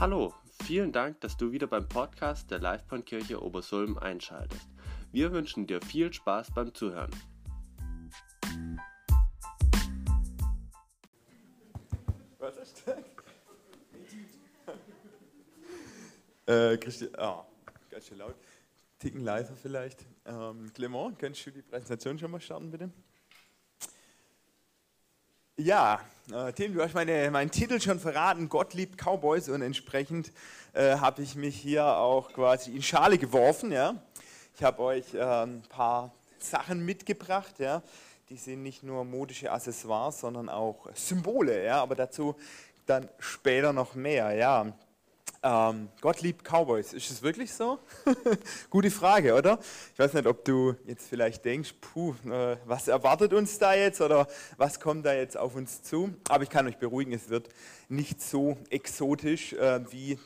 Hallo, 0.00 0.32
vielen 0.62 0.92
Dank, 0.92 1.20
dass 1.22 1.36
du 1.36 1.50
wieder 1.50 1.66
beim 1.66 1.88
Podcast 1.88 2.52
der 2.52 2.60
Livebahnkirche 2.60 3.42
Obersulm 3.42 3.98
einschaltest. 3.98 4.68
Wir 5.10 5.32
wünschen 5.32 5.66
dir 5.66 5.82
viel 5.82 6.12
Spaß 6.12 6.52
beim 6.54 6.72
Zuhören. 6.72 7.10
Was 12.38 12.56
ist 12.58 12.84
das? 12.86 12.96
äh, 16.46 16.76
Christian, 16.76 17.10
ah, 17.16 17.44
ganz 17.90 18.06
schön 18.06 18.18
laut. 18.18 18.36
Ticken 19.00 19.22
leiser 19.22 19.56
vielleicht. 19.56 20.06
Ähm, 20.26 20.72
Clement, 20.74 21.18
könntest 21.18 21.44
du 21.46 21.50
die 21.50 21.62
Präsentation 21.62 22.16
schon 22.20 22.30
mal 22.30 22.40
starten, 22.40 22.70
bitte? 22.70 22.92
Ja, 25.60 25.98
äh, 26.32 26.52
Tim, 26.52 26.72
du 26.72 26.80
hast 26.80 26.94
meine, 26.94 27.32
meinen 27.32 27.50
Titel 27.50 27.80
schon 27.80 27.98
verraten, 27.98 28.48
Gott 28.48 28.74
liebt 28.74 28.96
Cowboys 28.96 29.48
und 29.48 29.60
entsprechend 29.60 30.30
äh, 30.72 30.98
habe 30.98 31.20
ich 31.20 31.34
mich 31.34 31.56
hier 31.56 31.84
auch 31.84 32.32
quasi 32.32 32.76
in 32.76 32.80
Schale 32.80 33.18
geworfen. 33.18 33.72
Ja? 33.72 33.96
Ich 34.54 34.62
habe 34.62 34.80
euch 34.80 35.14
äh, 35.14 35.20
ein 35.20 35.64
paar 35.68 36.12
Sachen 36.38 36.84
mitgebracht, 36.84 37.58
ja? 37.58 37.82
die 38.30 38.36
sind 38.36 38.62
nicht 38.62 38.84
nur 38.84 39.04
modische 39.04 39.50
Accessoires, 39.50 40.20
sondern 40.20 40.48
auch 40.48 40.86
Symbole, 40.94 41.64
ja? 41.64 41.82
aber 41.82 41.96
dazu 41.96 42.36
dann 42.86 43.08
später 43.18 43.72
noch 43.72 43.96
mehr. 43.96 44.30
Ja? 44.34 44.72
Ähm, 45.40 45.88
Gott 46.00 46.20
liebt 46.20 46.44
Cowboys. 46.44 46.92
Ist 46.92 47.10
es 47.10 47.22
wirklich 47.22 47.52
so? 47.52 47.78
Gute 48.70 48.90
Frage, 48.90 49.34
oder? 49.34 49.60
Ich 49.92 49.98
weiß 49.98 50.14
nicht, 50.14 50.26
ob 50.26 50.44
du 50.44 50.74
jetzt 50.84 51.08
vielleicht 51.08 51.44
denkst, 51.44 51.74
puh, 51.80 52.14
äh, 52.28 52.56
was 52.64 52.88
erwartet 52.88 53.32
uns 53.32 53.56
da 53.58 53.74
jetzt 53.74 54.00
oder 54.00 54.26
was 54.56 54.80
kommt 54.80 55.06
da 55.06 55.14
jetzt 55.14 55.36
auf 55.36 55.54
uns 55.54 55.82
zu? 55.82 56.12
Aber 56.28 56.42
ich 56.42 56.50
kann 56.50 56.66
euch 56.66 56.78
beruhigen, 56.78 57.12
es 57.12 57.28
wird 57.28 57.50
nicht 57.88 58.20
so 58.20 58.56
exotisch 58.70 59.52
äh, 59.52 59.80
wie 59.92 60.18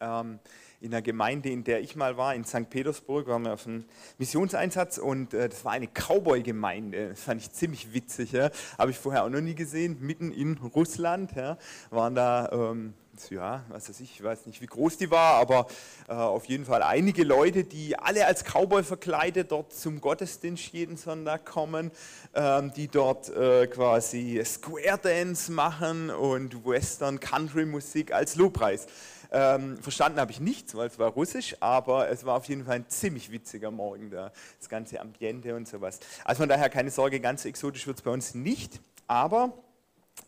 ähm, 0.00 0.38
in 0.80 0.90
der 0.90 1.02
Gemeinde, 1.02 1.48
in 1.48 1.64
der 1.64 1.80
ich 1.80 1.96
mal 1.96 2.16
war, 2.16 2.34
in 2.34 2.44
St. 2.44 2.68
Petersburg, 2.68 3.26
waren 3.26 3.42
wir 3.42 3.54
auf 3.54 3.66
einem 3.66 3.84
Missionseinsatz 4.18 4.98
und 4.98 5.34
äh, 5.34 5.48
das 5.48 5.64
war 5.64 5.72
eine 5.72 5.88
Cowboy-Gemeinde. 5.88 7.08
Das 7.10 7.22
fand 7.22 7.40
ich 7.40 7.50
ziemlich 7.52 7.94
witzig. 7.94 8.32
Ja? 8.32 8.50
Habe 8.78 8.90
ich 8.90 8.98
vorher 8.98 9.24
auch 9.24 9.30
noch 9.30 9.40
nie 9.40 9.54
gesehen. 9.54 9.96
Mitten 10.00 10.30
in 10.30 10.58
Russland 10.58 11.34
ja? 11.34 11.56
waren 11.90 12.14
da, 12.14 12.50
ähm, 12.52 12.94
ja, 13.30 13.64
was 13.68 13.88
weiß 13.88 14.00
ich, 14.00 14.12
ich 14.12 14.22
weiß 14.22 14.46
nicht, 14.46 14.60
wie 14.60 14.66
groß 14.66 14.96
die 14.96 15.10
war, 15.10 15.34
aber 15.34 15.66
äh, 16.08 16.12
auf 16.12 16.46
jeden 16.46 16.64
Fall 16.64 16.82
einige 16.82 17.24
Leute, 17.24 17.64
die 17.64 17.98
alle 17.98 18.26
als 18.26 18.44
Cowboy 18.44 18.82
verkleidet 18.82 19.50
dort 19.52 19.72
zum 19.72 20.00
Gottesdienst 20.00 20.72
jeden 20.72 20.96
Sonntag 20.96 21.44
kommen, 21.44 21.90
ähm, 22.34 22.72
die 22.74 22.88
dort 22.88 23.28
äh, 23.30 23.66
quasi 23.66 24.40
Square 24.44 24.98
Dance 25.02 25.52
machen 25.52 26.10
und 26.10 26.64
Western 26.64 27.20
Country 27.20 27.66
Musik 27.66 28.12
als 28.12 28.36
Lobpreis. 28.36 28.86
Ähm, 29.30 29.76
verstanden 29.82 30.20
habe 30.20 30.30
ich 30.30 30.40
nichts, 30.40 30.74
weil 30.74 30.86
es 30.86 30.98
war 30.98 31.10
russisch, 31.10 31.56
aber 31.60 32.08
es 32.08 32.24
war 32.24 32.36
auf 32.36 32.46
jeden 32.46 32.64
Fall 32.64 32.76
ein 32.76 32.88
ziemlich 32.88 33.30
witziger 33.30 33.70
Morgen 33.70 34.10
da, 34.10 34.32
das 34.58 34.68
ganze 34.68 35.00
Ambiente 35.00 35.54
und 35.54 35.68
sowas. 35.68 36.00
Also 36.24 36.40
von 36.40 36.48
daher 36.48 36.70
keine 36.70 36.90
Sorge, 36.90 37.20
ganz 37.20 37.44
exotisch 37.44 37.86
wird 37.86 37.98
es 37.98 38.02
bei 38.02 38.10
uns 38.10 38.34
nicht, 38.34 38.80
aber 39.06 39.52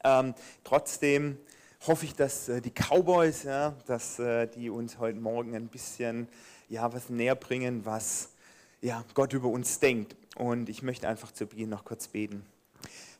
ähm, 0.05 0.34
trotzdem 0.64 1.38
hoffe 1.86 2.05
ich, 2.05 2.14
dass 2.14 2.48
äh, 2.48 2.61
die 2.61 2.70
Cowboys, 2.70 3.45
ja, 3.45 3.75
dass 3.86 4.19
äh, 4.19 4.47
die 4.47 4.70
uns 4.70 4.98
heute 4.98 5.19
Morgen 5.19 5.55
ein 5.55 5.69
bisschen 5.69 6.28
ja, 6.69 6.92
was 6.92 7.09
näher 7.09 7.34
bringen, 7.34 7.84
was 7.84 8.31
ja, 8.81 9.05
Gott 9.14 9.33
über 9.33 9.48
uns 9.48 9.81
denkt. 9.81 10.17
Und 10.36 10.69
ich 10.69 10.83
möchte 10.83 11.08
einfach 11.08 11.33
zu 11.33 11.47
Beginn 11.47 11.70
noch 11.70 11.84
kurz 11.84 12.08
beten. 12.08 12.45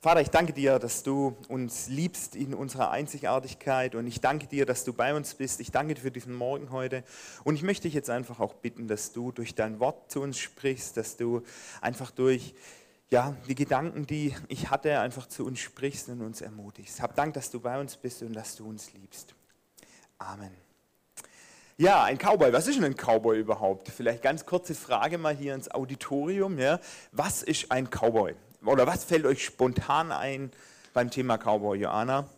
Vater, 0.03 0.23
ich 0.23 0.31
danke 0.31 0.55
dir, 0.55 0.79
dass 0.79 1.03
du 1.03 1.37
uns 1.49 1.89
liebst 1.89 2.35
in 2.35 2.55
unserer 2.55 2.91
Einzigartigkeit 2.91 3.95
und 3.95 4.07
ich 4.07 4.23
danke 4.23 4.47
dir, 4.47 4.65
dass 4.65 4.85
du 4.85 4.95
bei 4.95 5.15
uns 5.15 5.35
bist. 5.35 5.61
Ich 5.61 5.73
danke 5.73 5.93
dir 5.93 6.01
für 6.01 6.11
diesen 6.11 6.35
Morgen 6.35 6.71
heute 6.71 7.05
und 7.45 7.55
ich 7.55 7.63
möchte 7.63 7.83
dich 7.83 7.93
jetzt 7.93 8.09
einfach 8.09 8.41
auch 8.41 8.55
bitten, 8.55 8.89
dass 8.89 9.13
du 9.13 9.31
durch 9.31 9.55
dein 9.55 9.79
Wort 9.79 10.11
zu 10.11 10.23
uns 10.23 10.39
sprichst, 10.39 10.97
dass 10.97 11.19
du 11.19 11.43
einfach 11.83 12.11
durch 12.13 12.55
ja, 13.11 13.35
die 13.49 13.55
Gedanken, 13.55 14.07
die 14.07 14.35
ich 14.49 14.71
hatte, 14.71 15.01
einfach 15.01 15.27
zu 15.27 15.45
uns 15.45 15.59
sprichst 15.59 16.09
und 16.09 16.21
uns 16.23 16.41
ermutigst. 16.41 17.03
Hab 17.03 17.17
Dank, 17.17 17.35
dass 17.35 17.51
du 17.51 17.61
bei 17.61 17.79
uns 17.79 17.97
bist 17.97 18.23
und 18.23 18.33
dass 18.35 18.57
du 18.57 18.69
uns 18.69 18.93
liebst. 18.93 19.35
Amen. 20.19 20.53
Ja, 21.77 22.05
ein 22.05 22.19
Cowboy. 22.19 22.53
Was 22.53 22.67
ist 22.67 22.77
denn 22.77 22.85
ein 22.85 22.95
Cowboy 22.95 23.39
überhaupt? 23.39 23.89
Vielleicht 23.89 24.23
ganz 24.23 24.45
kurze 24.45 24.75
Frage 24.75 25.19
mal 25.19 25.35
hier 25.35 25.55
ins 25.55 25.71
Auditorium. 25.71 26.59
Ja. 26.59 26.79
Was 27.11 27.43
ist 27.43 27.73
ein 27.73 27.89
Cowboy? 27.89 28.35
oder 28.67 28.87
was 28.87 29.05
fällt 29.05 29.25
euch 29.25 29.45
spontan 29.45 30.13
ein 30.13 30.51
beim 30.93 31.11
Thema 31.11 31.39
Cowboy, 31.39 31.79
Joanna? 31.79 32.29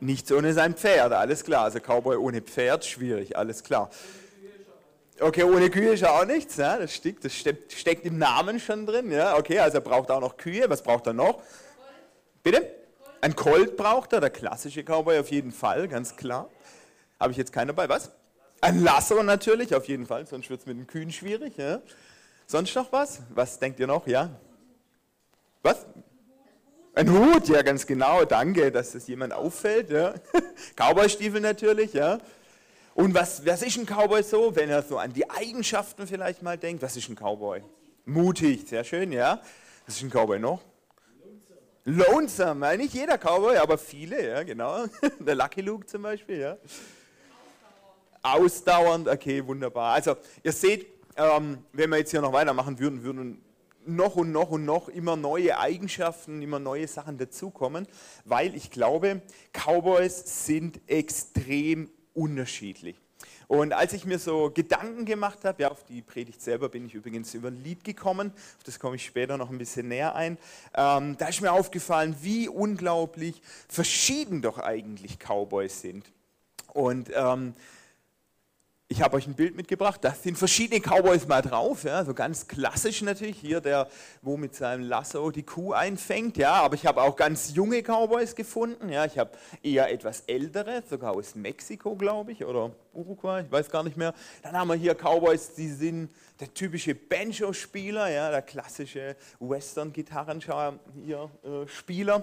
Nichts 0.00 0.32
ohne 0.32 0.54
sein 0.54 0.74
Pferd, 0.74 1.12
alles 1.12 1.44
klar. 1.44 1.64
Also 1.64 1.78
Cowboy 1.78 2.16
ohne 2.16 2.40
Pferd, 2.40 2.84
schwierig, 2.84 3.36
alles 3.36 3.62
klar. 3.62 3.90
Okay, 5.20 5.42
ohne 5.42 5.68
Kühe 5.68 5.92
ist 5.92 6.04
auch 6.04 6.24
nichts, 6.24 6.56
ja? 6.56 6.78
das, 6.78 6.94
steckt, 6.94 7.24
das 7.24 7.34
steckt 7.34 8.06
im 8.06 8.16
Namen 8.16 8.58
schon 8.58 8.86
drin. 8.86 9.12
Ja? 9.12 9.36
Okay, 9.36 9.58
also 9.58 9.78
er 9.78 9.82
braucht 9.82 10.10
auch 10.10 10.20
noch 10.20 10.36
Kühe. 10.36 10.68
Was 10.68 10.82
braucht 10.82 11.06
er 11.06 11.12
noch? 11.12 11.42
Bitte? 12.42 12.70
Ein 13.20 13.36
Colt 13.36 13.76
braucht 13.76 14.14
er, 14.14 14.20
der 14.20 14.30
klassische 14.30 14.82
Cowboy 14.82 15.18
auf 15.18 15.30
jeden 15.30 15.52
Fall, 15.52 15.88
ganz 15.88 16.16
klar. 16.16 16.48
Habe 17.18 17.32
ich 17.32 17.36
jetzt 17.36 17.52
keinen 17.52 17.68
dabei, 17.68 17.86
was? 17.88 18.10
Ein 18.62 18.82
Lasso 18.82 19.22
natürlich, 19.22 19.74
auf 19.74 19.88
jeden 19.88 20.06
Fall, 20.06 20.26
sonst 20.26 20.48
wird 20.48 20.60
es 20.60 20.66
mit 20.66 20.78
den 20.78 20.86
Kühen 20.86 21.12
schwierig. 21.12 21.56
Ja? 21.58 21.80
Sonst 22.46 22.74
noch 22.74 22.90
was? 22.90 23.20
Was 23.28 23.58
denkt 23.58 23.78
ihr 23.78 23.86
noch? 23.86 24.06
Ja? 24.06 24.30
Was? 25.62 25.84
Ein 26.94 27.10
Hut, 27.12 27.48
ja, 27.48 27.60
ganz 27.62 27.86
genau. 27.86 28.24
Danke, 28.24 28.72
dass 28.72 28.92
das 28.92 29.06
jemand 29.06 29.34
auffällt. 29.34 29.90
Ja. 29.90 30.14
Cowboystiefel 30.76 31.40
natürlich, 31.40 31.92
ja. 31.92 32.18
Und 32.94 33.14
was, 33.14 33.44
was 33.46 33.62
ist 33.62 33.78
ein 33.78 33.86
Cowboy 33.86 34.22
so, 34.22 34.54
wenn 34.54 34.68
er 34.68 34.82
so 34.82 34.98
an 34.98 35.12
die 35.12 35.28
Eigenschaften 35.28 36.06
vielleicht 36.06 36.42
mal 36.42 36.58
denkt? 36.58 36.82
Was 36.82 36.96
ist 36.96 37.08
ein 37.08 37.14
Cowboy? 37.14 37.62
Mutig, 38.04 38.68
sehr 38.68 38.84
schön, 38.84 39.12
ja. 39.12 39.40
Was 39.86 39.96
ist 39.96 40.02
ein 40.02 40.10
Cowboy 40.10 40.38
noch? 40.38 40.60
Lonesome. 41.84 42.08
Lonesome, 42.12 42.76
nicht 42.76 42.94
jeder 42.94 43.16
Cowboy, 43.16 43.56
aber 43.56 43.78
viele, 43.78 44.28
ja, 44.28 44.42
genau. 44.42 44.84
Der 45.20 45.34
Lucky 45.34 45.60
Luke 45.60 45.86
zum 45.86 46.02
Beispiel, 46.02 46.40
ja. 46.40 46.56
Ausdauernd. 48.22 48.44
Ausdauernd, 48.44 49.08
okay, 49.08 49.46
wunderbar. 49.46 49.94
Also, 49.94 50.16
ihr 50.42 50.52
seht, 50.52 50.86
ähm, 51.16 51.58
wenn 51.72 51.90
wir 51.90 51.98
jetzt 51.98 52.10
hier 52.10 52.20
noch 52.20 52.32
weitermachen 52.32 52.78
würden, 52.78 53.02
würden 53.02 53.42
noch 53.86 54.16
und 54.16 54.32
noch 54.32 54.50
und 54.50 54.64
noch 54.64 54.88
immer 54.88 55.16
neue 55.16 55.58
Eigenschaften, 55.58 56.42
immer 56.42 56.58
neue 56.58 56.86
Sachen 56.86 57.18
dazukommen, 57.18 57.86
weil 58.24 58.54
ich 58.54 58.70
glaube, 58.70 59.22
Cowboys 59.52 60.46
sind 60.46 60.80
extrem 60.86 61.90
unterschiedlich. 62.20 62.96
Und 63.48 63.72
als 63.72 63.92
ich 63.92 64.04
mir 64.04 64.18
so 64.20 64.50
Gedanken 64.50 65.04
gemacht 65.04 65.44
habe, 65.44 65.62
ja, 65.62 65.70
auf 65.70 65.82
die 65.84 66.02
Predigt 66.02 66.40
selber 66.40 66.68
bin 66.68 66.86
ich 66.86 66.94
übrigens 66.94 67.34
über 67.34 67.48
ein 67.48 67.62
Lied 67.64 67.82
gekommen, 67.82 68.32
auf 68.56 68.62
das 68.64 68.78
komme 68.78 68.96
ich 68.96 69.04
später 69.04 69.36
noch 69.36 69.50
ein 69.50 69.58
bisschen 69.58 69.88
näher 69.88 70.14
ein, 70.14 70.38
ähm, 70.74 71.16
da 71.18 71.26
ist 71.26 71.40
mir 71.40 71.52
aufgefallen, 71.52 72.14
wie 72.20 72.48
unglaublich 72.48 73.42
verschieden 73.68 74.40
doch 74.40 74.58
eigentlich 74.58 75.18
Cowboys 75.18 75.80
sind. 75.80 76.12
Und 76.72 77.10
ähm, 77.12 77.54
ich 78.92 79.02
habe 79.02 79.16
euch 79.16 79.28
ein 79.28 79.34
Bild 79.34 79.54
mitgebracht, 79.54 80.00
da 80.02 80.12
sind 80.12 80.36
verschiedene 80.36 80.80
Cowboys 80.80 81.28
mal 81.28 81.42
drauf, 81.42 81.84
ja, 81.84 82.04
so 82.04 82.12
ganz 82.12 82.48
klassisch 82.48 83.02
natürlich, 83.02 83.38
hier 83.38 83.60
der, 83.60 83.86
wo 84.20 84.36
mit 84.36 84.56
seinem 84.56 84.82
Lasso 84.82 85.30
die 85.30 85.44
Kuh 85.44 85.72
einfängt, 85.72 86.36
ja, 86.36 86.54
aber 86.54 86.74
ich 86.74 86.86
habe 86.86 87.00
auch 87.00 87.14
ganz 87.14 87.54
junge 87.54 87.82
Cowboys 87.82 88.34
gefunden, 88.34 88.88
ja, 88.88 89.04
ich 89.04 89.16
habe 89.16 89.30
eher 89.62 89.92
etwas 89.92 90.24
ältere, 90.26 90.82
sogar 90.90 91.12
aus 91.12 91.36
Mexiko, 91.36 91.94
glaube 91.94 92.32
ich, 92.32 92.44
oder 92.44 92.72
Uruguay, 92.92 93.42
ich 93.42 93.52
weiß 93.52 93.70
gar 93.70 93.84
nicht 93.84 93.96
mehr. 93.96 94.12
Dann 94.42 94.56
haben 94.56 94.66
wir 94.66 94.74
hier 94.74 94.96
Cowboys, 94.96 95.54
die 95.54 95.68
sind 95.68 96.10
der 96.40 96.52
typische 96.52 96.96
Banjo-Spieler, 96.96 98.10
ja, 98.10 98.32
der 98.32 98.42
klassische 98.42 99.14
Western-Gitarrenspieler. 99.38 102.16
Äh, 102.16 102.22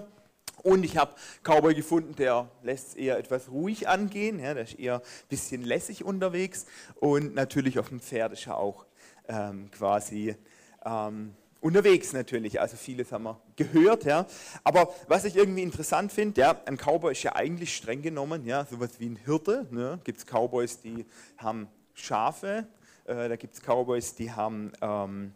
und 0.62 0.84
ich 0.84 0.96
habe 0.96 1.14
Cowboy 1.42 1.74
gefunden, 1.74 2.14
der 2.16 2.50
lässt 2.62 2.88
es 2.88 2.94
eher 2.94 3.18
etwas 3.18 3.50
ruhig 3.50 3.88
angehen, 3.88 4.40
ja, 4.40 4.54
der 4.54 4.64
ist 4.64 4.78
eher 4.78 4.96
ein 4.96 5.28
bisschen 5.28 5.62
lässig 5.62 6.04
unterwegs 6.04 6.66
und 6.96 7.34
natürlich 7.34 7.78
auf 7.78 7.88
dem 7.88 8.00
Pferd 8.00 8.32
ist 8.32 8.46
er 8.46 8.58
auch 8.58 8.86
ähm, 9.28 9.70
quasi 9.70 10.36
ähm, 10.84 11.34
unterwegs 11.60 12.12
natürlich. 12.12 12.60
Also 12.60 12.76
vieles 12.76 13.12
haben 13.12 13.24
wir 13.24 13.40
gehört. 13.56 14.04
Ja. 14.04 14.26
Aber 14.64 14.94
was 15.06 15.24
ich 15.24 15.36
irgendwie 15.36 15.62
interessant 15.62 16.12
finde, 16.12 16.40
ja, 16.40 16.60
ein 16.66 16.76
Cowboy 16.76 17.12
ist 17.12 17.22
ja 17.22 17.34
eigentlich 17.34 17.76
streng 17.76 18.02
genommen 18.02 18.46
ja, 18.46 18.64
sowas 18.64 18.90
wie 18.98 19.08
ein 19.08 19.16
Hirte. 19.16 19.66
Ne. 19.70 20.00
Gibt 20.04 20.18
es 20.18 20.26
Cowboys, 20.26 20.80
die 20.80 21.04
haben 21.36 21.68
Schafe, 21.94 22.66
äh, 23.06 23.28
da 23.28 23.36
gibt 23.36 23.54
es 23.54 23.62
Cowboys, 23.62 24.14
die 24.14 24.32
haben... 24.32 24.72
Ähm, 24.80 25.32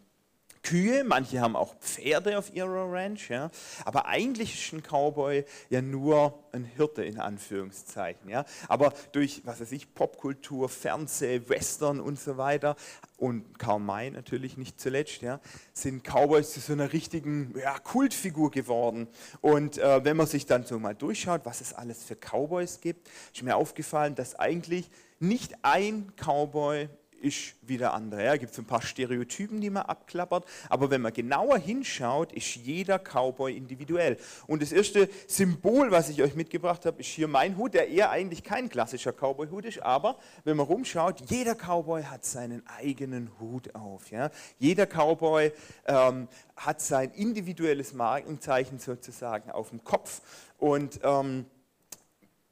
Kühe, 0.63 1.03
manche 1.03 1.41
haben 1.41 1.57
auch 1.57 1.75
Pferde 1.79 2.37
auf 2.37 2.53
ihrer 2.53 2.91
Ranch. 2.91 3.29
Ja. 3.29 3.51
Aber 3.83 4.07
eigentlich 4.07 4.53
ist 4.55 4.73
ein 4.73 4.81
Cowboy 4.81 5.43
ja 5.69 5.81
nur 5.81 6.39
ein 6.53 6.63
Hirte 6.63 7.03
in 7.03 7.19
Anführungszeichen. 7.19 8.29
Ja. 8.29 8.45
Aber 8.69 8.93
durch, 9.11 9.41
was 9.45 9.59
weiß 9.59 9.73
ich, 9.73 9.93
Popkultur, 9.93 10.69
Fernseh, 10.69 11.41
Western 11.47 11.99
und 11.99 12.17
so 12.19 12.37
weiter 12.37 12.77
und 13.17 13.59
Karl 13.59 13.79
May 13.79 14.11
natürlich 14.11 14.57
nicht 14.57 14.79
zuletzt, 14.79 15.21
ja, 15.21 15.39
sind 15.73 16.03
Cowboys 16.03 16.53
zu 16.53 16.59
so 16.59 16.73
einer 16.73 16.91
richtigen 16.93 17.53
ja, 17.57 17.77
Kultfigur 17.79 18.51
geworden. 18.51 19.07
Und 19.41 19.77
äh, 19.77 20.03
wenn 20.03 20.17
man 20.17 20.27
sich 20.27 20.45
dann 20.45 20.65
so 20.65 20.79
mal 20.79 20.95
durchschaut, 20.95 21.41
was 21.45 21.61
es 21.61 21.73
alles 21.73 22.03
für 22.03 22.15
Cowboys 22.15 22.81
gibt, 22.81 23.09
ist 23.33 23.43
mir 23.43 23.55
aufgefallen, 23.55 24.15
dass 24.15 24.35
eigentlich 24.35 24.89
nicht 25.19 25.55
ein 25.61 26.11
Cowboy 26.17 26.89
ist 27.23 27.55
wie 27.61 27.77
der 27.77 27.93
andere. 27.93 28.25
Ja, 28.25 28.35
gibt 28.35 28.51
es 28.51 28.59
ein 28.59 28.65
paar 28.65 28.81
Stereotypen, 28.81 29.61
die 29.61 29.69
man 29.69 29.83
abklappert, 29.83 30.45
aber 30.69 30.91
wenn 30.91 31.01
man 31.01 31.13
genauer 31.13 31.57
hinschaut, 31.57 32.33
ist 32.33 32.55
jeder 32.55 32.99
Cowboy 32.99 33.55
individuell. 33.55 34.17
Und 34.45 34.61
das 34.61 34.71
erste 34.71 35.09
Symbol, 35.27 35.89
was 35.89 36.09
ich 36.09 36.21
euch 36.21 36.35
mitgebracht 36.35 36.85
habe, 36.85 36.99
ist 36.99 37.07
hier 37.07 37.29
mein 37.29 37.57
Hut, 37.57 37.73
der 37.73 37.87
eher 37.87 38.11
eigentlich 38.11 38.43
kein 38.43 38.69
klassischer 38.69 39.13
Cowboy-Hut 39.13 39.65
ist, 39.65 39.81
aber 39.81 40.17
wenn 40.43 40.57
man 40.57 40.65
rumschaut, 40.65 41.29
jeder 41.29 41.55
Cowboy 41.55 42.03
hat 42.03 42.25
seinen 42.25 42.61
eigenen 42.67 43.31
Hut 43.39 43.73
auf. 43.73 44.11
Ja. 44.11 44.29
Jeder 44.59 44.85
Cowboy 44.85 45.53
ähm, 45.85 46.27
hat 46.57 46.81
sein 46.81 47.11
individuelles 47.11 47.93
Markenzeichen 47.93 48.79
sozusagen 48.79 49.49
auf 49.49 49.69
dem 49.69 49.83
Kopf 49.83 50.21
und 50.57 50.99
ähm, 51.03 51.45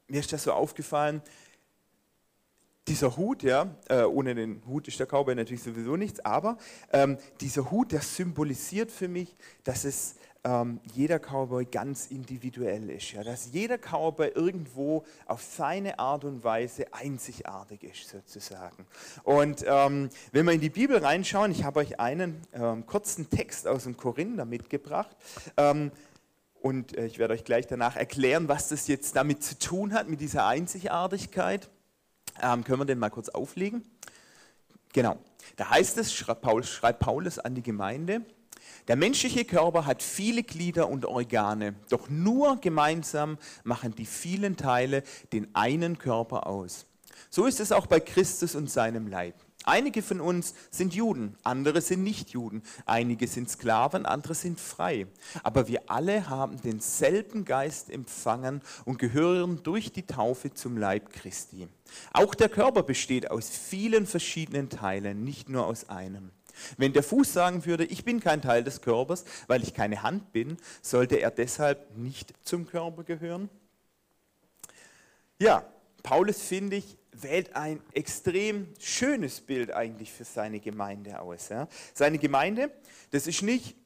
mir 0.08 0.20
ist 0.20 0.32
das 0.32 0.44
so 0.44 0.52
aufgefallen, 0.52 1.22
dieser 2.88 3.16
Hut, 3.16 3.42
ja, 3.42 3.74
äh, 3.88 4.02
ohne 4.02 4.34
den 4.34 4.62
Hut 4.66 4.88
ist 4.88 4.98
der 4.98 5.06
Cowboy 5.06 5.34
natürlich 5.34 5.62
sowieso 5.62 5.96
nichts, 5.96 6.20
aber 6.20 6.58
ähm, 6.92 7.16
dieser 7.40 7.70
Hut, 7.70 7.92
der 7.92 8.00
symbolisiert 8.00 8.90
für 8.90 9.08
mich, 9.08 9.36
dass 9.62 9.84
es 9.84 10.16
ähm, 10.44 10.80
jeder 10.92 11.20
Cowboy 11.20 11.64
ganz 11.66 12.06
individuell 12.06 12.90
ist, 12.90 13.12
ja, 13.12 13.22
dass 13.22 13.52
jeder 13.52 13.78
Cowboy 13.78 14.28
irgendwo 14.34 15.04
auf 15.26 15.42
seine 15.42 15.98
Art 16.00 16.24
und 16.24 16.42
Weise 16.42 16.92
einzigartig 16.92 17.84
ist, 17.84 18.08
sozusagen. 18.08 18.86
Und 19.22 19.64
ähm, 19.66 20.10
wenn 20.32 20.46
wir 20.46 20.52
in 20.52 20.60
die 20.60 20.70
Bibel 20.70 20.98
reinschauen, 20.98 21.52
ich 21.52 21.62
habe 21.62 21.80
euch 21.80 22.00
einen 22.00 22.42
ähm, 22.52 22.84
kurzen 22.86 23.30
Text 23.30 23.68
aus 23.68 23.84
dem 23.84 23.96
Korinther 23.96 24.44
mitgebracht. 24.44 25.16
Ähm, 25.56 25.92
und 26.60 26.96
äh, 26.96 27.06
ich 27.06 27.18
werde 27.18 27.34
euch 27.34 27.44
gleich 27.44 27.68
danach 27.68 27.96
erklären, 27.96 28.48
was 28.48 28.68
das 28.68 28.88
jetzt 28.88 29.14
damit 29.14 29.44
zu 29.44 29.58
tun 29.58 29.92
hat, 29.92 30.08
mit 30.08 30.20
dieser 30.20 30.46
Einzigartigkeit. 30.46 31.70
Ähm, 32.42 32.64
können 32.64 32.80
wir 32.80 32.84
den 32.84 32.98
mal 32.98 33.10
kurz 33.10 33.28
auflegen? 33.28 33.84
Genau. 34.92 35.16
Da 35.56 35.70
heißt 35.70 35.96
es, 35.98 36.12
schreibt 36.12 36.42
Paulus, 36.42 36.68
schreibt 36.68 37.00
Paulus 37.00 37.38
an 37.38 37.54
die 37.54 37.62
Gemeinde, 37.62 38.22
der 38.88 38.96
menschliche 38.96 39.44
Körper 39.44 39.86
hat 39.86 40.02
viele 40.02 40.42
Glieder 40.42 40.88
und 40.88 41.04
Organe, 41.04 41.74
doch 41.88 42.08
nur 42.08 42.60
gemeinsam 42.60 43.38
machen 43.64 43.94
die 43.94 44.06
vielen 44.06 44.56
Teile 44.56 45.02
den 45.32 45.54
einen 45.54 45.98
Körper 45.98 46.46
aus. 46.46 46.86
So 47.30 47.46
ist 47.46 47.60
es 47.60 47.72
auch 47.72 47.86
bei 47.86 48.00
Christus 48.00 48.54
und 48.54 48.70
seinem 48.70 49.06
Leib. 49.06 49.34
Einige 49.64 50.02
von 50.02 50.20
uns 50.20 50.54
sind 50.70 50.94
Juden, 50.94 51.36
andere 51.44 51.80
sind 51.80 52.02
nicht 52.02 52.30
Juden, 52.30 52.62
einige 52.84 53.26
sind 53.28 53.48
Sklaven, 53.48 54.06
andere 54.06 54.34
sind 54.34 54.58
frei. 54.58 55.06
Aber 55.42 55.68
wir 55.68 55.82
alle 55.90 56.28
haben 56.28 56.60
denselben 56.60 57.44
Geist 57.44 57.90
empfangen 57.90 58.60
und 58.84 58.98
gehören 58.98 59.62
durch 59.62 59.92
die 59.92 60.06
Taufe 60.06 60.52
zum 60.52 60.76
Leib 60.76 61.12
Christi. 61.12 61.68
Auch 62.12 62.34
der 62.34 62.48
Körper 62.48 62.82
besteht 62.82 63.30
aus 63.30 63.50
vielen 63.50 64.06
verschiedenen 64.06 64.68
Teilen, 64.68 65.24
nicht 65.24 65.48
nur 65.48 65.66
aus 65.66 65.88
einem. 65.88 66.30
Wenn 66.76 66.92
der 66.92 67.02
Fuß 67.02 67.32
sagen 67.32 67.64
würde, 67.64 67.84
ich 67.84 68.04
bin 68.04 68.20
kein 68.20 68.42
Teil 68.42 68.64
des 68.64 68.82
Körpers, 68.82 69.24
weil 69.46 69.62
ich 69.62 69.74
keine 69.74 70.02
Hand 70.02 70.32
bin, 70.32 70.56
sollte 70.80 71.16
er 71.16 71.30
deshalb 71.30 71.96
nicht 71.96 72.34
zum 72.42 72.66
Körper 72.66 73.04
gehören? 73.04 73.48
Ja, 75.38 75.64
Paulus, 76.02 76.42
finde 76.42 76.76
ich, 76.76 76.98
wählt 77.12 77.54
ein 77.54 77.80
extrem 77.92 78.68
schönes 78.78 79.40
Bild 79.40 79.70
eigentlich 79.70 80.12
für 80.12 80.24
seine 80.24 80.60
Gemeinde 80.60 81.20
aus. 81.20 81.48
Ja. 81.48 81.68
Seine 81.94 82.18
Gemeinde, 82.18 82.70
das 83.10 83.26
ist 83.26 83.42
nicht 83.42 83.76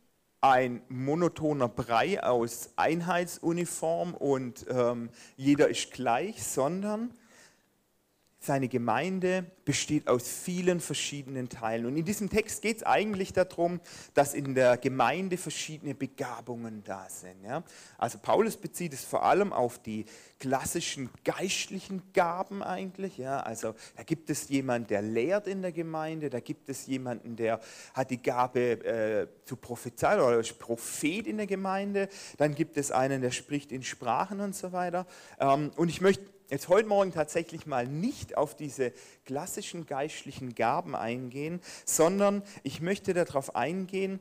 ein 0.41 0.83
monotoner 0.89 1.69
Brei 1.69 2.23
aus 2.23 2.71
Einheitsuniform 2.77 4.15
und 4.15 4.67
ähm, 4.69 5.11
jeder 5.37 5.69
ist 5.69 5.91
gleich, 5.93 6.45
sondern 6.45 7.13
seine 8.39 8.69
Gemeinde 8.69 9.47
besteht 9.65 10.09
aus 10.09 10.29
vielen 10.29 10.79
verschiedenen 10.81 11.49
Teilen. 11.49 11.87
Und 11.87 11.97
in 11.97 12.05
diesem 12.05 12.31
Text 12.31 12.63
geht 12.63 12.79
es 12.79 12.83
eigentlich 12.85 13.33
darum, 13.33 13.81
dass 14.15 14.35
in 14.35 14.55
der 14.55 14.77
Gemeinde 14.77 15.37
verschiedene 15.37 15.95
Begabungen 15.95 16.85
da 16.85 17.09
sind. 17.09 17.43
Ja? 17.43 17.65
Also 17.99 18.19
Paulus 18.19 18.57
bezieht 18.57 18.93
es 18.93 19.05
vor 19.05 19.25
allem 19.25 19.53
auf 19.53 19.81
die 19.81 20.05
klassischen 20.39 21.11
geistlichen 21.25 22.03
Gaben 22.13 22.63
eigentlich. 22.63 23.19
Ja? 23.19 23.41
Also 23.41 23.75
da 23.97 24.05
gibt 24.05 24.31
es 24.31 24.49
jemanden, 24.49 24.89
der 24.89 25.03
lehrt 25.03 25.49
in 25.49 25.63
der 25.63 25.73
Gemeinde, 25.73 26.31
da 26.31 26.41
gibt 26.41 26.69
es 26.69 26.87
jemanden, 26.87 27.35
der 27.35 27.61
hat 27.95 28.11
die 28.11 28.23
Gabe 28.23 28.85
äh, 28.85 29.27
zu 29.45 29.57
prophezeien 29.57 30.21
oder 30.21 30.39
ist 30.39 30.59
Prophet 30.59 31.27
in 31.27 31.39
der 31.39 31.47
Gemeinde. 31.47 32.09
Dann 32.37 32.55
gibt 32.55 32.77
es 32.77 32.93
einen, 32.93 33.23
der 33.23 33.33
spricht 33.33 33.73
in 33.73 33.83
Sprachen 33.83 34.41
und 34.41 34.55
so 34.55 34.73
weiter. 34.73 35.07
Ähm, 35.41 35.73
und 35.77 35.89
ich 35.89 36.01
möchte 36.01 36.36
jetzt 36.49 36.69
heute 36.69 36.89
Morgen 36.89 37.13
tatsächlich 37.13 37.67
mal 37.67 37.87
nicht 37.87 38.37
auf 38.37 38.55
diese 38.55 38.93
klassischen 39.25 39.87
geistlichen 39.87 40.55
Gaben 40.55 40.95
eingehen, 40.95 41.61
sondern 41.85 42.43
ich 42.63 42.81
möchte 42.81 43.15
darauf 43.15 43.57
eingehen, 43.57 44.21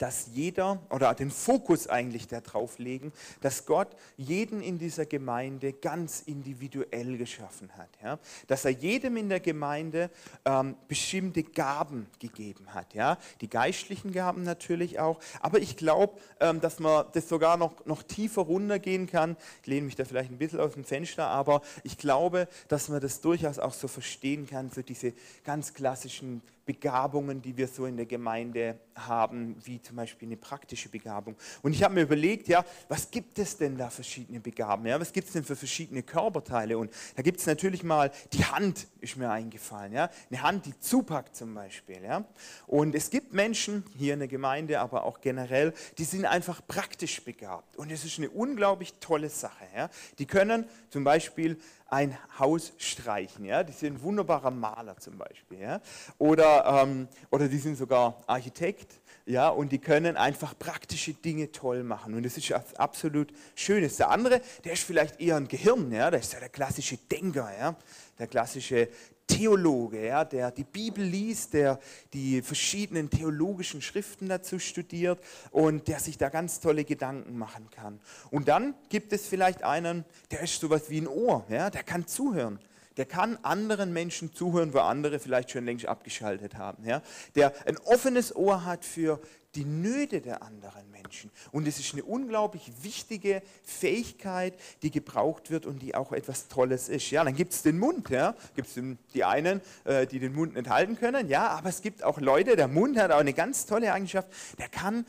dass 0.00 0.30
jeder 0.32 0.80
oder 0.88 1.12
den 1.14 1.30
Fokus 1.30 1.86
eigentlich 1.86 2.26
darauf 2.26 2.78
legen, 2.78 3.12
dass 3.42 3.66
Gott 3.66 3.88
jeden 4.16 4.62
in 4.62 4.78
dieser 4.78 5.04
Gemeinde 5.04 5.74
ganz 5.74 6.22
individuell 6.22 7.18
geschaffen 7.18 7.70
hat. 7.76 7.90
Ja? 8.02 8.18
Dass 8.46 8.64
er 8.64 8.70
jedem 8.70 9.18
in 9.18 9.28
der 9.28 9.40
Gemeinde 9.40 10.10
ähm, 10.46 10.74
bestimmte 10.88 11.42
Gaben 11.42 12.06
gegeben 12.18 12.72
hat. 12.72 12.94
Ja? 12.94 13.18
Die 13.42 13.50
geistlichen 13.50 14.10
Gaben 14.12 14.42
natürlich 14.42 14.98
auch. 14.98 15.20
Aber 15.40 15.58
ich 15.58 15.76
glaube, 15.76 16.18
ähm, 16.40 16.62
dass 16.62 16.78
man 16.78 17.04
das 17.12 17.28
sogar 17.28 17.58
noch, 17.58 17.84
noch 17.84 18.02
tiefer 18.02 18.40
runtergehen 18.40 19.06
kann. 19.06 19.36
Ich 19.60 19.66
lehne 19.66 19.84
mich 19.84 19.96
da 19.96 20.06
vielleicht 20.06 20.30
ein 20.30 20.38
bisschen 20.38 20.60
aus 20.60 20.72
dem 20.72 20.84
Fenster, 20.84 21.26
aber 21.26 21.60
ich 21.84 21.98
glaube, 21.98 22.48
dass 22.68 22.88
man 22.88 23.02
das 23.02 23.20
durchaus 23.20 23.58
auch 23.58 23.74
so 23.74 23.86
verstehen 23.86 24.46
kann, 24.46 24.70
so 24.70 24.80
diese 24.80 25.12
ganz 25.44 25.74
klassischen 25.74 26.40
Begabungen, 26.70 27.42
die 27.42 27.56
wir 27.56 27.66
so 27.66 27.84
in 27.84 27.96
der 27.96 28.06
Gemeinde 28.06 28.78
haben, 28.94 29.56
wie 29.64 29.82
zum 29.82 29.96
Beispiel 29.96 30.28
eine 30.28 30.36
praktische 30.36 30.88
Begabung. 30.88 31.34
Und 31.62 31.72
ich 31.72 31.82
habe 31.82 31.94
mir 31.94 32.02
überlegt, 32.02 32.46
ja, 32.46 32.64
was 32.88 33.10
gibt 33.10 33.40
es 33.40 33.56
denn 33.56 33.76
da 33.76 33.90
verschiedene 33.90 34.38
Begabungen? 34.38 34.86
Ja, 34.86 35.00
was 35.00 35.12
gibt 35.12 35.26
es 35.26 35.32
denn 35.32 35.42
für 35.42 35.56
verschiedene 35.56 36.04
Körperteile? 36.04 36.78
Und 36.78 36.92
da 37.16 37.22
gibt 37.22 37.40
es 37.40 37.46
natürlich 37.46 37.82
mal 37.82 38.12
die 38.32 38.44
Hand, 38.44 38.86
ist 39.00 39.16
mir 39.16 39.32
eingefallen, 39.32 39.92
ja, 39.92 40.10
eine 40.30 40.42
Hand, 40.42 40.66
die 40.66 40.78
zupackt 40.78 41.34
zum 41.34 41.54
Beispiel, 41.54 42.04
ja. 42.04 42.24
Und 42.68 42.94
es 42.94 43.10
gibt 43.10 43.32
Menschen 43.32 43.82
hier 43.96 44.14
in 44.14 44.20
der 44.20 44.28
Gemeinde, 44.28 44.78
aber 44.78 45.02
auch 45.02 45.20
generell, 45.20 45.74
die 45.98 46.04
sind 46.04 46.24
einfach 46.24 46.60
praktisch 46.68 47.24
begabt. 47.24 47.76
Und 47.78 47.90
es 47.90 48.04
ist 48.04 48.18
eine 48.18 48.30
unglaublich 48.30 48.94
tolle 49.00 49.28
Sache, 49.28 49.64
ja. 49.74 49.90
Die 50.20 50.26
können 50.26 50.66
zum 50.90 51.02
Beispiel 51.02 51.58
ein 51.90 52.16
Haus 52.38 52.72
streichen. 52.78 53.44
Ja? 53.44 53.62
Die 53.62 53.72
sind 53.72 54.02
wunderbarer 54.02 54.50
Maler 54.50 54.96
zum 54.96 55.18
Beispiel. 55.18 55.60
Ja? 55.60 55.80
Oder, 56.18 56.82
ähm, 56.82 57.08
oder 57.30 57.48
die 57.48 57.58
sind 57.58 57.76
sogar 57.76 58.22
Architekt. 58.26 59.00
Ja? 59.26 59.48
Und 59.48 59.72
die 59.72 59.78
können 59.78 60.16
einfach 60.16 60.58
praktische 60.58 61.12
Dinge 61.14 61.52
toll 61.52 61.82
machen. 61.82 62.14
Und 62.14 62.24
das 62.24 62.36
ist 62.36 62.52
absolut 62.78 63.32
Schönes. 63.54 63.96
Der 63.96 64.10
andere, 64.10 64.40
der 64.64 64.72
ist 64.72 64.84
vielleicht 64.84 65.20
eher 65.20 65.36
ein 65.36 65.48
Gehirn. 65.48 65.92
Ja? 65.92 66.10
Der 66.10 66.20
ist 66.20 66.32
ja 66.32 66.38
der 66.38 66.48
klassische 66.48 66.96
Denker. 66.96 67.50
Ja? 67.58 67.76
Der 68.18 68.28
klassische 68.28 68.88
Theologe, 69.30 70.06
ja, 70.06 70.24
der 70.24 70.50
die 70.50 70.64
Bibel 70.64 71.04
liest, 71.04 71.54
der 71.54 71.78
die 72.12 72.42
verschiedenen 72.42 73.10
theologischen 73.10 73.80
Schriften 73.80 74.28
dazu 74.28 74.58
studiert 74.58 75.20
und 75.50 75.88
der 75.88 76.00
sich 76.00 76.18
da 76.18 76.28
ganz 76.28 76.60
tolle 76.60 76.84
Gedanken 76.84 77.38
machen 77.38 77.68
kann. 77.70 78.00
Und 78.30 78.48
dann 78.48 78.74
gibt 78.88 79.12
es 79.12 79.26
vielleicht 79.26 79.62
einen, 79.62 80.04
der 80.30 80.40
ist 80.42 80.60
sowas 80.60 80.90
wie 80.90 81.00
ein 81.00 81.08
Ohr, 81.08 81.44
ja, 81.48 81.70
der 81.70 81.82
kann 81.82 82.06
zuhören. 82.06 82.58
Der 83.00 83.06
kann 83.06 83.38
anderen 83.40 83.94
Menschen 83.94 84.34
zuhören, 84.34 84.74
wo 84.74 84.80
andere 84.80 85.18
vielleicht 85.20 85.52
schon 85.52 85.64
längst 85.64 85.86
abgeschaltet 85.86 86.58
haben. 86.58 86.84
Ja? 86.84 87.00
Der 87.34 87.54
ein 87.66 87.78
offenes 87.78 88.36
Ohr 88.36 88.66
hat 88.66 88.84
für 88.84 89.18
die 89.54 89.64
Nöte 89.64 90.20
der 90.20 90.42
anderen 90.42 90.90
Menschen. 90.90 91.30
Und 91.50 91.66
es 91.66 91.80
ist 91.80 91.94
eine 91.94 92.04
unglaublich 92.04 92.70
wichtige 92.82 93.40
Fähigkeit, 93.62 94.52
die 94.82 94.90
gebraucht 94.90 95.50
wird 95.50 95.64
und 95.64 95.80
die 95.80 95.94
auch 95.94 96.12
etwas 96.12 96.48
Tolles 96.48 96.90
ist. 96.90 97.10
Ja, 97.10 97.24
dann 97.24 97.34
gibt 97.34 97.54
es 97.54 97.62
den 97.62 97.78
Mund. 97.78 98.10
Ja, 98.10 98.34
gibt 98.54 98.68
es 98.68 98.78
die 99.14 99.24
einen, 99.24 99.62
äh, 99.84 100.06
die 100.06 100.18
den 100.18 100.34
Mund 100.34 100.52
nicht 100.54 100.68
halten 100.68 100.98
können. 100.98 101.26
Ja, 101.30 101.48
aber 101.48 101.70
es 101.70 101.80
gibt 101.80 102.04
auch 102.04 102.20
Leute. 102.20 102.54
Der 102.54 102.68
Mund 102.68 102.98
hat 102.98 103.12
auch 103.12 103.20
eine 103.20 103.32
ganz 103.32 103.64
tolle 103.64 103.94
Eigenschaft. 103.94 104.28
Der 104.58 104.68
kann 104.68 105.06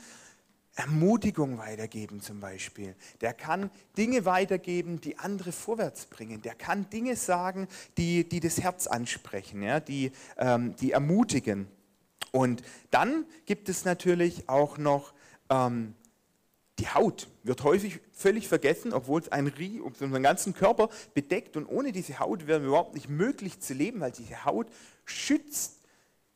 Ermutigung 0.75 1.57
weitergeben 1.57 2.21
zum 2.21 2.39
Beispiel. 2.39 2.95
Der 3.19 3.33
kann 3.33 3.69
Dinge 3.97 4.25
weitergeben, 4.25 5.01
die 5.01 5.17
andere 5.17 5.51
vorwärts 5.51 6.05
bringen. 6.05 6.41
Der 6.41 6.55
kann 6.55 6.89
Dinge 6.89 7.15
sagen, 7.15 7.67
die, 7.97 8.27
die 8.27 8.39
das 8.39 8.61
Herz 8.61 8.87
ansprechen, 8.87 9.63
ja, 9.63 9.79
die, 9.79 10.11
ähm, 10.37 10.75
die 10.77 10.91
ermutigen. 10.91 11.67
Und 12.31 12.63
dann 12.89 13.25
gibt 13.45 13.67
es 13.67 13.83
natürlich 13.83 14.47
auch 14.47 14.77
noch 14.77 15.13
ähm, 15.49 15.93
die 16.79 16.87
Haut. 16.87 17.27
Wird 17.43 17.63
häufig 17.63 17.99
völlig 18.13 18.47
vergessen, 18.47 18.93
obwohl 18.93 19.19
es 19.21 19.29
ein 19.29 19.47
Rie 19.47 19.81
unseren 19.81 20.23
ganzen 20.23 20.53
Körper 20.53 20.89
bedeckt. 21.13 21.57
Und 21.57 21.65
ohne 21.65 21.91
diese 21.91 22.19
Haut 22.19 22.47
wäre 22.47 22.63
überhaupt 22.63 22.95
nicht 22.95 23.09
möglich 23.09 23.59
zu 23.59 23.73
leben, 23.73 23.99
weil 23.99 24.11
diese 24.11 24.45
Haut 24.45 24.67
schützt 25.03 25.80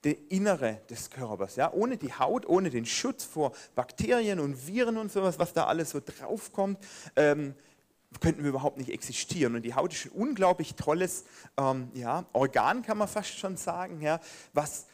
das 0.06 0.16
Innere 0.30 0.82
des 0.90 1.10
Körpers. 1.10 1.56
Ja? 1.56 1.74
Ohne 1.74 1.98
die 1.98 2.14
Haut, 2.14 2.46
ohne 2.46 2.70
den 2.70 2.86
Schutz 2.86 3.24
vor 3.24 3.52
Bakterien 3.74 4.40
und 4.40 4.68
Viren 4.68 4.98
und 4.98 5.12
sowas, 5.12 5.40
was 5.40 5.54
da 5.54 5.66
alles 5.66 5.90
so 5.90 6.00
draufkommt, 6.00 6.78
ähm, 7.16 7.56
könnten 8.22 8.44
wir 8.44 8.50
überhaupt 8.50 8.78
nicht 8.78 8.92
existieren. 8.92 9.56
Und 9.56 9.64
die 9.64 9.74
Haut 9.74 9.94
ist 9.94 10.06
ein 10.06 10.12
unglaublich 10.12 10.76
tolles 10.76 11.26
ähm, 11.58 11.90
ja, 11.94 12.26
Organ, 12.34 12.82
kann 12.84 12.98
man 12.98 13.08
fast 13.08 13.38
schon 13.38 13.58
sagen, 13.58 14.02
ja, 14.02 14.20
was 14.54 14.86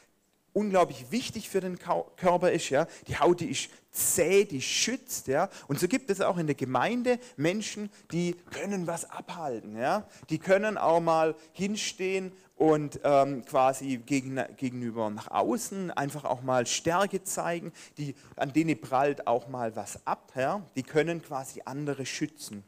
unglaublich 0.52 1.10
wichtig 1.10 1.48
für 1.48 1.60
den 1.60 1.78
Körper 1.78 2.52
ist. 2.52 2.70
Ja. 2.70 2.86
Die 3.06 3.18
Haut, 3.18 3.40
die 3.40 3.50
ist 3.50 3.70
zäh, 3.90 4.44
die 4.44 4.62
schützt. 4.62 5.26
Ja. 5.28 5.48
Und 5.68 5.78
so 5.78 5.88
gibt 5.88 6.10
es 6.10 6.20
auch 6.20 6.38
in 6.38 6.46
der 6.46 6.54
Gemeinde 6.54 7.18
Menschen, 7.36 7.90
die 8.10 8.34
können 8.50 8.86
was 8.86 9.10
abhalten. 9.10 9.76
Ja. 9.76 10.06
Die 10.30 10.38
können 10.38 10.78
auch 10.78 11.00
mal 11.00 11.34
hinstehen 11.52 12.32
und 12.56 13.00
ähm, 13.04 13.44
quasi 13.44 13.98
gegen, 13.98 14.40
gegenüber 14.56 15.10
nach 15.10 15.30
außen 15.30 15.90
einfach 15.90 16.24
auch 16.24 16.42
mal 16.42 16.66
Stärke 16.66 17.22
zeigen. 17.22 17.72
Die, 17.98 18.14
an 18.36 18.52
denen 18.52 18.80
prallt 18.80 19.26
auch 19.26 19.48
mal 19.48 19.74
was 19.76 20.06
ab. 20.06 20.32
Ja. 20.36 20.62
Die 20.76 20.82
können 20.82 21.22
quasi 21.22 21.62
andere 21.64 22.06
schützen. 22.06 22.64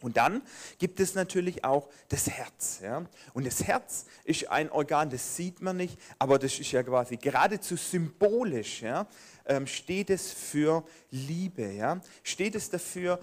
Und 0.00 0.16
dann 0.16 0.42
gibt 0.78 1.00
es 1.00 1.14
natürlich 1.14 1.64
auch 1.64 1.88
das 2.08 2.28
Herz. 2.28 2.80
Ja? 2.82 3.04
Und 3.34 3.46
das 3.46 3.64
Herz 3.64 4.06
ist 4.24 4.48
ein 4.50 4.70
Organ, 4.70 5.10
das 5.10 5.36
sieht 5.36 5.60
man 5.62 5.78
nicht, 5.78 5.98
aber 6.18 6.38
das 6.38 6.58
ist 6.58 6.72
ja 6.72 6.82
quasi 6.82 7.16
geradezu 7.16 7.76
symbolisch. 7.76 8.82
Ja? 8.82 9.06
Ähm, 9.46 9.66
steht 9.66 10.10
es 10.10 10.32
für 10.32 10.84
Liebe? 11.10 11.72
Ja? 11.72 12.00
Steht 12.22 12.54
es 12.54 12.70
dafür, 12.70 13.20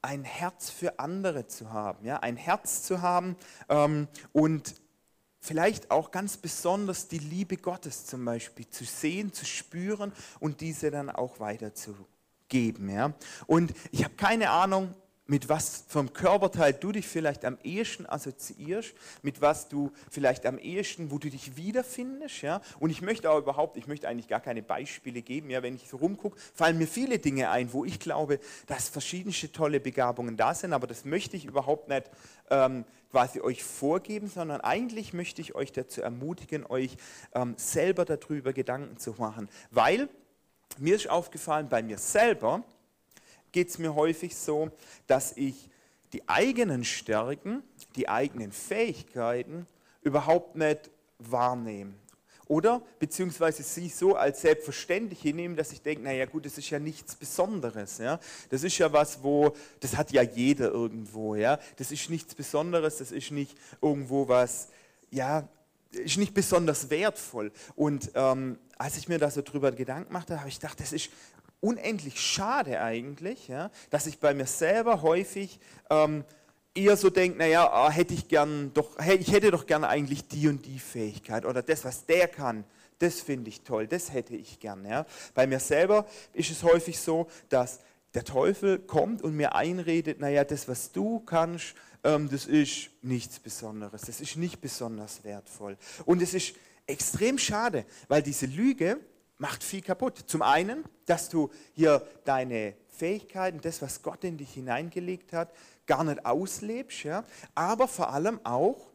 ein 0.00 0.24
Herz 0.24 0.70
für 0.70 0.98
andere 0.98 1.46
zu 1.46 1.72
haben? 1.72 2.04
Ja? 2.04 2.18
Ein 2.18 2.36
Herz 2.36 2.82
zu 2.82 3.02
haben 3.02 3.36
ähm, 3.68 4.08
und 4.32 4.74
vielleicht 5.40 5.90
auch 5.90 6.12
ganz 6.12 6.36
besonders 6.36 7.08
die 7.08 7.18
Liebe 7.18 7.56
Gottes 7.56 8.06
zum 8.06 8.24
Beispiel 8.24 8.68
zu 8.68 8.84
sehen, 8.84 9.32
zu 9.32 9.44
spüren 9.44 10.12
und 10.38 10.60
diese 10.60 10.92
dann 10.92 11.10
auch 11.10 11.40
weiterzugeben. 11.40 12.88
Ja? 12.88 13.12
Und 13.48 13.74
ich 13.90 14.04
habe 14.04 14.14
keine 14.14 14.50
Ahnung, 14.50 14.94
mit 15.26 15.48
was 15.48 15.84
vom 15.86 16.12
Körperteil 16.12 16.72
du 16.72 16.90
dich 16.90 17.06
vielleicht 17.06 17.44
am 17.44 17.56
ehesten 17.62 18.06
assoziierst, 18.06 18.92
mit 19.22 19.40
was 19.40 19.68
du 19.68 19.92
vielleicht 20.10 20.46
am 20.46 20.58
ehesten, 20.58 21.10
wo 21.10 21.18
du 21.18 21.30
dich 21.30 21.56
wiederfindest. 21.56 22.42
Ja? 22.42 22.60
Und 22.80 22.90
ich 22.90 23.02
möchte 23.02 23.30
auch 23.30 23.38
überhaupt, 23.38 23.76
ich 23.76 23.86
möchte 23.86 24.08
eigentlich 24.08 24.28
gar 24.28 24.40
keine 24.40 24.62
Beispiele 24.62 25.22
geben. 25.22 25.50
Ja? 25.50 25.62
Wenn 25.62 25.76
ich 25.76 25.88
so 25.88 25.98
rumgucke, 25.98 26.38
fallen 26.54 26.76
mir 26.76 26.88
viele 26.88 27.18
Dinge 27.18 27.50
ein, 27.50 27.72
wo 27.72 27.84
ich 27.84 28.00
glaube, 28.00 28.40
dass 28.66 28.88
verschiedenste 28.88 29.52
tolle 29.52 29.78
Begabungen 29.78 30.36
da 30.36 30.54
sind, 30.54 30.72
aber 30.72 30.86
das 30.86 31.04
möchte 31.04 31.36
ich 31.36 31.44
überhaupt 31.44 31.88
nicht 31.88 32.10
ähm, 32.50 32.84
quasi 33.12 33.40
euch 33.40 33.62
vorgeben, 33.62 34.26
sondern 34.26 34.60
eigentlich 34.60 35.12
möchte 35.12 35.40
ich 35.40 35.54
euch 35.54 35.70
dazu 35.70 36.02
ermutigen, 36.02 36.66
euch 36.66 36.96
ähm, 37.34 37.54
selber 37.56 38.04
darüber 38.04 38.52
Gedanken 38.52 38.98
zu 38.98 39.12
machen. 39.12 39.48
Weil 39.70 40.08
mir 40.78 40.96
ist 40.96 41.08
aufgefallen, 41.08 41.68
bei 41.68 41.82
mir 41.82 41.98
selber, 41.98 42.64
geht 43.52 43.68
es 43.68 43.78
mir 43.78 43.94
häufig 43.94 44.34
so, 44.36 44.70
dass 45.06 45.36
ich 45.36 45.70
die 46.12 46.28
eigenen 46.28 46.84
Stärken, 46.84 47.62
die 47.96 48.08
eigenen 48.08 48.52
Fähigkeiten 48.52 49.66
überhaupt 50.02 50.56
nicht 50.56 50.90
wahrnehme. 51.18 51.94
Oder 52.48 52.82
beziehungsweise 52.98 53.62
sie 53.62 53.88
so 53.88 54.14
als 54.14 54.42
selbstverständlich 54.42 55.22
hinnehmen, 55.22 55.56
dass 55.56 55.72
ich 55.72 55.80
denke, 55.80 56.02
naja 56.02 56.26
gut, 56.26 56.44
das 56.44 56.58
ist 56.58 56.68
ja 56.68 56.78
nichts 56.78 57.14
Besonderes. 57.14 57.98
Ja? 57.98 58.20
Das 58.50 58.62
ist 58.62 58.76
ja 58.76 58.92
was, 58.92 59.22
wo, 59.22 59.54
das 59.80 59.96
hat 59.96 60.12
ja 60.12 60.22
jeder 60.22 60.70
irgendwo. 60.70 61.34
Ja? 61.34 61.58
Das 61.76 61.92
ist 61.92 62.10
nichts 62.10 62.34
Besonderes, 62.34 62.98
das 62.98 63.10
ist 63.12 63.30
nicht 63.30 63.56
irgendwo 63.80 64.28
was, 64.28 64.68
ja, 65.10 65.48
ist 65.92 66.18
nicht 66.18 66.34
besonders 66.34 66.90
wertvoll. 66.90 67.52
Und 67.74 68.10
ähm, 68.14 68.58
als 68.76 68.96
ich 68.96 69.08
mir 69.08 69.18
da 69.18 69.30
so 69.30 69.42
drüber 69.42 69.72
Gedanken 69.72 70.12
machte, 70.12 70.38
habe 70.38 70.48
ich 70.48 70.56
gedacht, 70.56 70.80
das 70.80 70.92
ist 70.92 71.10
unendlich 71.62 72.20
schade 72.20 72.82
eigentlich, 72.82 73.48
ja, 73.48 73.70
dass 73.88 74.06
ich 74.06 74.18
bei 74.18 74.34
mir 74.34 74.46
selber 74.46 75.00
häufig 75.00 75.60
ähm, 75.88 76.24
eher 76.74 76.96
so 76.96 77.08
denke, 77.08 77.38
naja, 77.38 77.70
ah, 77.72 77.88
hätte 77.88 78.12
ich 78.12 78.28
gern 78.28 78.72
doch, 78.74 78.98
ich 78.98 79.32
hätte 79.32 79.50
doch 79.50 79.66
gerne 79.66 79.88
eigentlich 79.88 80.26
die 80.26 80.48
und 80.48 80.66
die 80.66 80.80
Fähigkeit 80.80 81.46
oder 81.46 81.62
das, 81.62 81.84
was 81.84 82.04
der 82.04 82.26
kann, 82.28 82.64
das 82.98 83.20
finde 83.20 83.48
ich 83.48 83.62
toll, 83.62 83.86
das 83.86 84.12
hätte 84.12 84.34
ich 84.34 84.58
gern. 84.58 84.84
Ja. 84.84 85.06
Bei 85.34 85.46
mir 85.46 85.60
selber 85.60 86.06
ist 86.32 86.50
es 86.50 86.64
häufig 86.64 86.98
so, 86.98 87.28
dass 87.48 87.78
der 88.14 88.24
Teufel 88.24 88.80
kommt 88.80 89.22
und 89.22 89.36
mir 89.36 89.54
einredet, 89.54 90.20
naja, 90.20 90.44
das, 90.44 90.66
was 90.66 90.90
du 90.90 91.20
kannst, 91.20 91.74
ähm, 92.02 92.28
das 92.28 92.46
ist 92.46 92.90
nichts 93.02 93.38
Besonderes, 93.38 94.02
das 94.02 94.20
ist 94.20 94.36
nicht 94.36 94.60
besonders 94.60 95.22
wertvoll. 95.22 95.76
Und 96.04 96.22
es 96.22 96.34
ist 96.34 96.54
extrem 96.86 97.38
schade, 97.38 97.84
weil 98.08 98.22
diese 98.22 98.46
Lüge, 98.46 98.98
macht 99.42 99.64
viel 99.64 99.82
kaputt. 99.82 100.22
Zum 100.28 100.40
einen, 100.40 100.84
dass 101.04 101.28
du 101.28 101.50
hier 101.74 102.06
deine 102.24 102.74
Fähigkeiten, 102.88 103.60
das, 103.60 103.82
was 103.82 104.00
Gott 104.00 104.22
in 104.22 104.38
dich 104.38 104.54
hineingelegt 104.54 105.32
hat, 105.32 105.52
gar 105.84 106.04
nicht 106.04 106.24
auslebst, 106.24 107.02
ja? 107.02 107.24
aber 107.56 107.88
vor 107.88 108.12
allem 108.12 108.38
auch, 108.44 108.92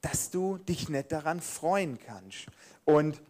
dass 0.00 0.30
du 0.30 0.56
dich 0.56 0.88
nicht 0.88 1.12
daran 1.12 1.42
freuen 1.42 1.98
kannst. 1.98 2.46
Und 2.86 3.20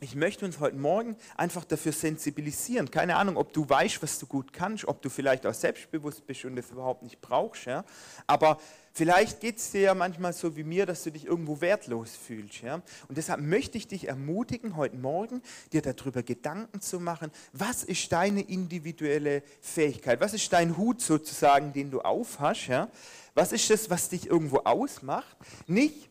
ich 0.00 0.14
möchte 0.14 0.44
uns 0.44 0.60
heute 0.60 0.76
Morgen 0.76 1.16
einfach 1.38 1.64
dafür 1.64 1.92
sensibilisieren. 1.92 2.90
Keine 2.90 3.16
Ahnung, 3.16 3.38
ob 3.38 3.54
du 3.54 3.66
weißt, 3.66 4.02
was 4.02 4.18
du 4.18 4.26
gut 4.26 4.52
kannst, 4.52 4.86
ob 4.86 5.00
du 5.00 5.08
vielleicht 5.08 5.46
auch 5.46 5.54
selbstbewusst 5.54 6.26
bist 6.26 6.44
und 6.44 6.56
das 6.56 6.70
überhaupt 6.70 7.02
nicht 7.02 7.22
brauchst. 7.22 7.64
Ja? 7.64 7.82
Aber 8.26 8.58
vielleicht 8.94 9.40
geht 9.40 9.58
es 9.58 9.72
dir 9.72 9.80
ja 9.82 9.94
manchmal 9.94 10.32
so 10.32 10.56
wie 10.56 10.64
mir, 10.64 10.86
dass 10.86 11.02
du 11.02 11.10
dich 11.10 11.26
irgendwo 11.26 11.60
wertlos 11.60 12.12
fühlst. 12.16 12.62
Ja? 12.62 12.76
Und 13.08 13.18
deshalb 13.18 13.40
möchte 13.40 13.76
ich 13.76 13.88
dich 13.88 14.08
ermutigen, 14.08 14.76
heute 14.76 14.96
Morgen 14.96 15.42
dir 15.72 15.82
darüber 15.82 16.22
Gedanken 16.22 16.80
zu 16.80 17.00
machen, 17.00 17.30
was 17.52 17.84
ist 17.84 18.10
deine 18.12 18.40
individuelle 18.40 19.42
Fähigkeit? 19.60 20.20
Was 20.20 20.32
ist 20.32 20.50
dein 20.52 20.76
Hut 20.76 21.02
sozusagen, 21.02 21.72
den 21.72 21.90
du 21.90 22.00
aufhast? 22.00 22.68
Ja? 22.68 22.88
Was 23.34 23.52
ist 23.52 23.68
das, 23.68 23.90
was 23.90 24.08
dich 24.08 24.28
irgendwo 24.28 24.58
ausmacht? 24.58 25.36
Nicht, 25.66 26.08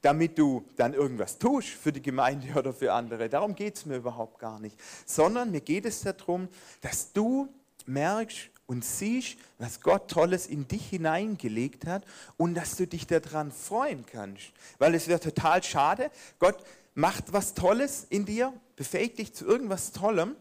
damit 0.00 0.38
du 0.38 0.64
dann 0.76 0.92
irgendwas 0.92 1.38
tust 1.38 1.68
für 1.68 1.90
die 1.90 2.02
Gemeinde 2.02 2.58
oder 2.58 2.72
für 2.72 2.92
andere. 2.92 3.28
Darum 3.28 3.54
geht 3.54 3.76
es 3.76 3.86
mir 3.86 3.96
überhaupt 3.96 4.38
gar 4.38 4.60
nicht. 4.60 4.78
Sondern 5.06 5.50
mir 5.50 5.62
geht 5.62 5.86
es 5.86 6.02
darum, 6.02 6.48
dass 6.82 7.12
du 7.12 7.48
merkst 7.86 8.53
und 8.66 8.84
siehst, 8.84 9.36
was 9.58 9.80
Gott 9.80 10.10
Tolles 10.10 10.46
in 10.46 10.66
dich 10.68 10.88
hineingelegt 10.88 11.86
hat 11.86 12.04
und 12.36 12.54
dass 12.54 12.76
du 12.76 12.86
dich 12.86 13.06
daran 13.06 13.52
freuen 13.52 14.04
kannst. 14.06 14.52
Weil 14.78 14.94
es 14.94 15.08
wäre 15.08 15.20
total 15.20 15.62
schade, 15.62 16.10
Gott 16.38 16.64
macht 16.94 17.32
was 17.32 17.54
Tolles 17.54 18.06
in 18.08 18.24
dir, 18.24 18.52
befähigt 18.76 19.18
dich 19.18 19.34
zu 19.34 19.44
irgendwas 19.44 19.92
Tollem 19.92 20.36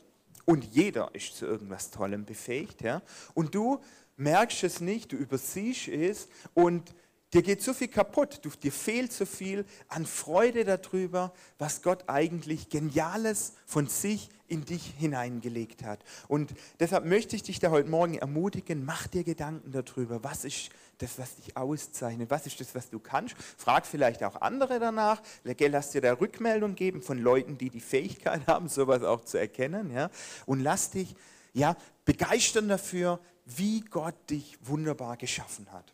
und 0.46 0.66
jeder 0.74 1.14
ist 1.14 1.36
zu 1.36 1.46
irgendwas 1.46 1.92
Tollem 1.92 2.26
befähigt. 2.26 2.82
Ja? 2.82 3.02
Und 3.34 3.56
du 3.56 3.80
merkst 4.18 4.64
es 4.64 4.80
nicht, 4.80 5.12
du 5.12 5.16
übersiehst 5.16 5.88
es 5.88 6.28
und 6.54 6.94
Dir 7.34 7.42
geht 7.42 7.64
so 7.64 7.74
viel 7.74 7.88
kaputt, 7.88 8.42
du, 8.44 8.50
dir 8.52 8.72
fehlt 8.72 9.12
so 9.12 9.26
viel 9.26 9.66
an 9.88 10.06
Freude 10.06 10.66
darüber, 10.66 11.34
was 11.58 11.82
Gott 11.82 12.04
eigentlich 12.08 12.70
Geniales 12.70 13.54
von 13.66 13.88
sich 13.88 14.30
in 14.48 14.66
dich 14.66 14.94
hineingelegt 14.98 15.84
hat. 15.84 16.04
Und 16.28 16.54
deshalb 16.80 17.06
möchte 17.06 17.36
ich 17.36 17.44
dich 17.44 17.60
da 17.60 17.72
heute 17.72 17.90
Morgen 17.90 18.18
ermutigen, 18.18 18.86
mach 18.86 19.08
dir 19.08 19.24
Gedanken 19.24 19.72
darüber, 19.72 20.24
was 20.24 20.46
ist 20.46 20.70
das, 20.98 21.18
was 21.18 21.36
dich 21.36 21.58
auszeichnet, 21.58 22.30
was 22.30 22.46
ist 22.46 22.60
das, 22.60 22.76
was 22.76 22.90
du 22.90 23.00
kannst. 23.00 23.36
Frag 23.58 23.86
vielleicht 23.86 24.24
auch 24.24 24.42
andere 24.42 24.80
danach, 24.80 25.22
lass 25.44 25.92
dir 25.92 26.02
da 26.02 26.14
Rückmeldung 26.14 26.76
geben 26.76 27.02
von 27.02 27.18
Leuten, 27.18 27.58
die 27.58 27.70
die 27.70 27.80
Fähigkeit 27.80 28.48
haben, 28.48 28.68
sowas 28.68 29.04
auch 29.04 29.24
zu 29.24 29.38
erkennen. 29.38 29.92
Ja? 29.92 30.10
Und 30.46 30.62
lass 30.62 30.92
dich 30.92 31.16
ja, 31.54 31.76
begeistern 32.06 32.68
dafür, 32.68 33.20
wie 33.46 33.82
Gott 33.82 34.16
dich 34.30 34.58
wunderbar 34.62 35.18
geschaffen 35.18 35.72
hat. 35.72 35.94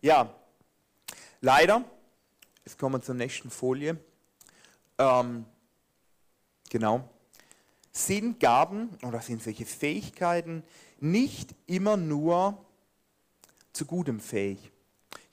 Ja, 0.00 0.34
leider, 1.40 1.84
jetzt 2.64 2.76
kommen 2.78 2.96
wir 2.96 3.02
zur 3.02 3.14
nächsten 3.14 3.50
Folie. 3.50 3.96
Ähm, 4.98 5.44
genau. 6.70 7.08
Sind 7.90 8.40
Gaben 8.40 8.90
oder 9.02 9.20
sind 9.20 9.42
solche 9.42 9.66
Fähigkeiten 9.66 10.62
nicht 11.00 11.54
immer 11.66 11.96
nur 11.96 12.56
zu 13.72 13.84
Gutem 13.84 14.20
fähig? 14.20 14.70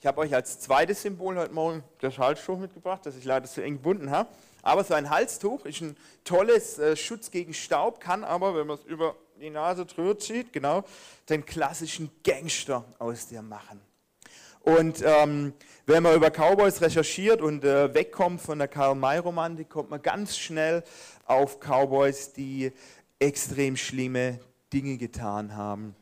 Ich 0.00 0.06
habe 0.06 0.20
euch 0.20 0.34
als 0.34 0.60
zweites 0.60 1.02
Symbol 1.02 1.36
heute 1.36 1.52
Morgen 1.52 1.84
das 2.00 2.18
Halstuch 2.18 2.58
mitgebracht, 2.58 3.04
das 3.04 3.16
ich 3.16 3.24
leider 3.24 3.46
zu 3.46 3.62
eng 3.62 3.74
gebunden 3.74 4.10
habe. 4.10 4.30
Aber 4.62 4.84
so 4.84 4.94
ein 4.94 5.10
Halstuch 5.10 5.64
ist 5.64 5.80
ein 5.80 5.96
tolles 6.24 6.78
äh, 6.78 6.96
Schutz 6.96 7.30
gegen 7.30 7.54
Staub, 7.54 8.00
kann 8.00 8.24
aber, 8.24 8.54
wenn 8.54 8.66
man 8.66 8.78
es 8.78 8.84
über 8.84 9.16
die 9.40 9.50
Nase 9.50 9.86
drüber 9.86 10.18
zieht, 10.18 10.52
genau, 10.52 10.84
den 11.28 11.44
klassischen 11.44 12.10
Gangster 12.22 12.84
aus 12.98 13.28
dir 13.28 13.42
machen. 13.42 13.80
Und 14.60 15.02
ähm, 15.04 15.54
wenn 15.86 16.02
man 16.02 16.14
über 16.14 16.30
Cowboys 16.30 16.80
recherchiert 16.80 17.40
und 17.40 17.64
äh, 17.64 17.92
wegkommt 17.94 18.40
von 18.40 18.58
der 18.58 18.68
Karl-May-Romantik, 18.68 19.68
kommt 19.68 19.90
man 19.90 20.02
ganz 20.02 20.36
schnell 20.36 20.84
auf 21.24 21.58
Cowboys, 21.60 22.32
die 22.32 22.72
extrem 23.18 23.76
schlimme 23.76 24.38
Dinge 24.72 24.96
getan 24.98 25.56
haben. 25.56 25.94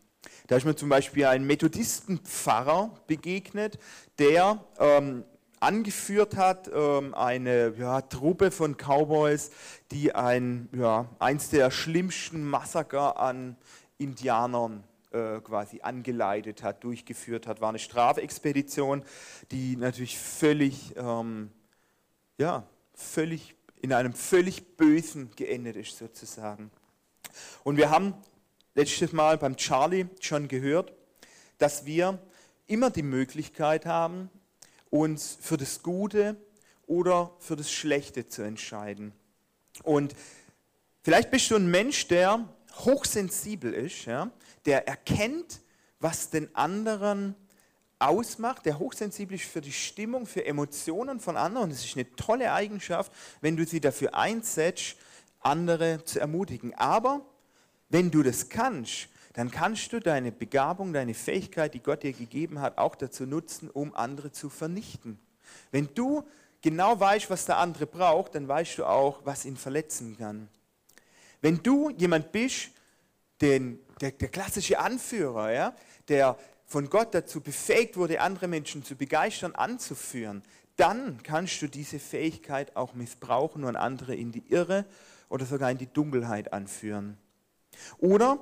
Da 0.46 0.56
ist 0.56 0.64
mir 0.64 0.74
zum 0.74 0.88
Beispiel 0.88 1.26
ein 1.26 1.44
Methodistenpfarrer 1.44 2.90
begegnet, 3.06 3.78
der 4.18 4.64
ähm, 4.78 5.24
angeführt 5.60 6.36
hat, 6.36 6.70
ähm, 6.74 7.14
eine 7.14 7.74
ja, 7.78 8.00
Truppe 8.02 8.50
von 8.50 8.76
Cowboys, 8.76 9.50
die 9.90 10.14
ein, 10.14 10.68
ja, 10.72 11.06
eins 11.18 11.50
der 11.50 11.70
schlimmsten 11.70 12.44
Massaker 12.48 13.18
an 13.18 13.56
Indianern 13.98 14.84
äh, 15.10 15.40
quasi 15.40 15.80
angeleitet 15.80 16.62
hat, 16.62 16.84
durchgeführt 16.84 17.46
hat. 17.46 17.60
War 17.60 17.70
eine 17.70 17.78
Strafexpedition, 17.78 19.02
die 19.50 19.76
natürlich 19.76 20.18
völlig, 20.18 20.94
ähm, 20.96 21.50
ja, 22.36 22.66
völlig 22.94 23.54
in 23.80 23.92
einem 23.92 24.12
völlig 24.12 24.76
Bösen 24.76 25.30
geendet 25.36 25.76
ist 25.76 25.96
sozusagen. 25.96 26.70
Und 27.64 27.76
wir 27.76 27.90
haben 27.90 28.14
letztes 28.74 29.12
Mal 29.12 29.38
beim 29.38 29.56
Charlie 29.56 30.06
schon 30.20 30.48
gehört, 30.48 30.92
dass 31.58 31.86
wir 31.86 32.18
immer 32.66 32.90
die 32.90 33.02
Möglichkeit 33.02 33.86
haben, 33.86 34.30
uns 34.90 35.38
für 35.40 35.56
das 35.56 35.82
Gute 35.82 36.36
oder 36.86 37.34
für 37.38 37.56
das 37.56 37.70
Schlechte 37.70 38.28
zu 38.28 38.42
entscheiden. 38.42 39.12
Und 39.82 40.14
vielleicht 41.02 41.30
bist 41.30 41.50
du 41.50 41.56
ein 41.56 41.70
Mensch, 41.70 42.08
der 42.08 42.48
hochsensibel 42.76 43.72
ist, 43.72 44.04
ja, 44.04 44.30
der 44.66 44.86
erkennt, 44.86 45.60
was 46.00 46.30
den 46.30 46.54
anderen 46.54 47.34
ausmacht, 47.98 48.66
der 48.66 48.78
hochsensibel 48.78 49.36
ist 49.36 49.44
für 49.44 49.60
die 49.60 49.72
Stimmung, 49.72 50.26
für 50.26 50.44
Emotionen 50.44 51.20
von 51.20 51.36
anderen. 51.36 51.70
Das 51.70 51.84
ist 51.84 51.96
eine 51.96 52.10
tolle 52.14 52.52
Eigenschaft, 52.52 53.12
wenn 53.40 53.56
du 53.56 53.66
sie 53.66 53.80
dafür 53.80 54.14
einsetzt, 54.14 54.96
andere 55.40 56.04
zu 56.04 56.20
ermutigen. 56.20 56.74
Aber 56.74 57.24
wenn 57.88 58.10
du 58.10 58.22
das 58.22 58.48
kannst, 58.48 59.08
dann 59.34 59.50
kannst 59.50 59.92
du 59.92 60.00
deine 60.00 60.32
Begabung, 60.32 60.92
deine 60.92 61.14
Fähigkeit, 61.14 61.74
die 61.74 61.82
Gott 61.82 62.02
dir 62.02 62.12
gegeben 62.12 62.60
hat, 62.60 62.78
auch 62.78 62.94
dazu 62.94 63.24
nutzen, 63.24 63.70
um 63.70 63.94
andere 63.94 64.32
zu 64.32 64.48
vernichten. 64.48 65.18
Wenn 65.70 65.88
du 65.94 66.24
genau 66.60 66.98
weißt, 66.98 67.30
was 67.30 67.46
der 67.46 67.58
andere 67.58 67.86
braucht, 67.86 68.34
dann 68.34 68.48
weißt 68.48 68.78
du 68.78 68.84
auch, 68.84 69.20
was 69.24 69.44
ihn 69.44 69.56
verletzen 69.56 70.16
kann. 70.18 70.48
Wenn 71.40 71.62
du 71.62 71.90
jemand 71.90 72.32
bist, 72.32 72.70
den, 73.40 73.78
der, 74.00 74.12
der 74.12 74.28
klassische 74.28 74.78
Anführer, 74.78 75.52
ja, 75.52 75.74
der 76.08 76.36
von 76.66 76.90
Gott 76.90 77.14
dazu 77.14 77.40
befähigt 77.40 77.96
wurde, 77.96 78.20
andere 78.20 78.48
Menschen 78.48 78.82
zu 78.84 78.96
begeistern, 78.96 79.54
anzuführen, 79.54 80.42
dann 80.76 81.22
kannst 81.22 81.60
du 81.62 81.68
diese 81.68 81.98
Fähigkeit 81.98 82.76
auch 82.76 82.94
missbrauchen 82.94 83.64
und 83.64 83.76
andere 83.76 84.14
in 84.14 84.32
die 84.32 84.44
Irre 84.48 84.84
oder 85.28 85.44
sogar 85.44 85.70
in 85.70 85.78
die 85.78 85.92
Dunkelheit 85.92 86.52
anführen. 86.52 87.18
Oder 87.98 88.38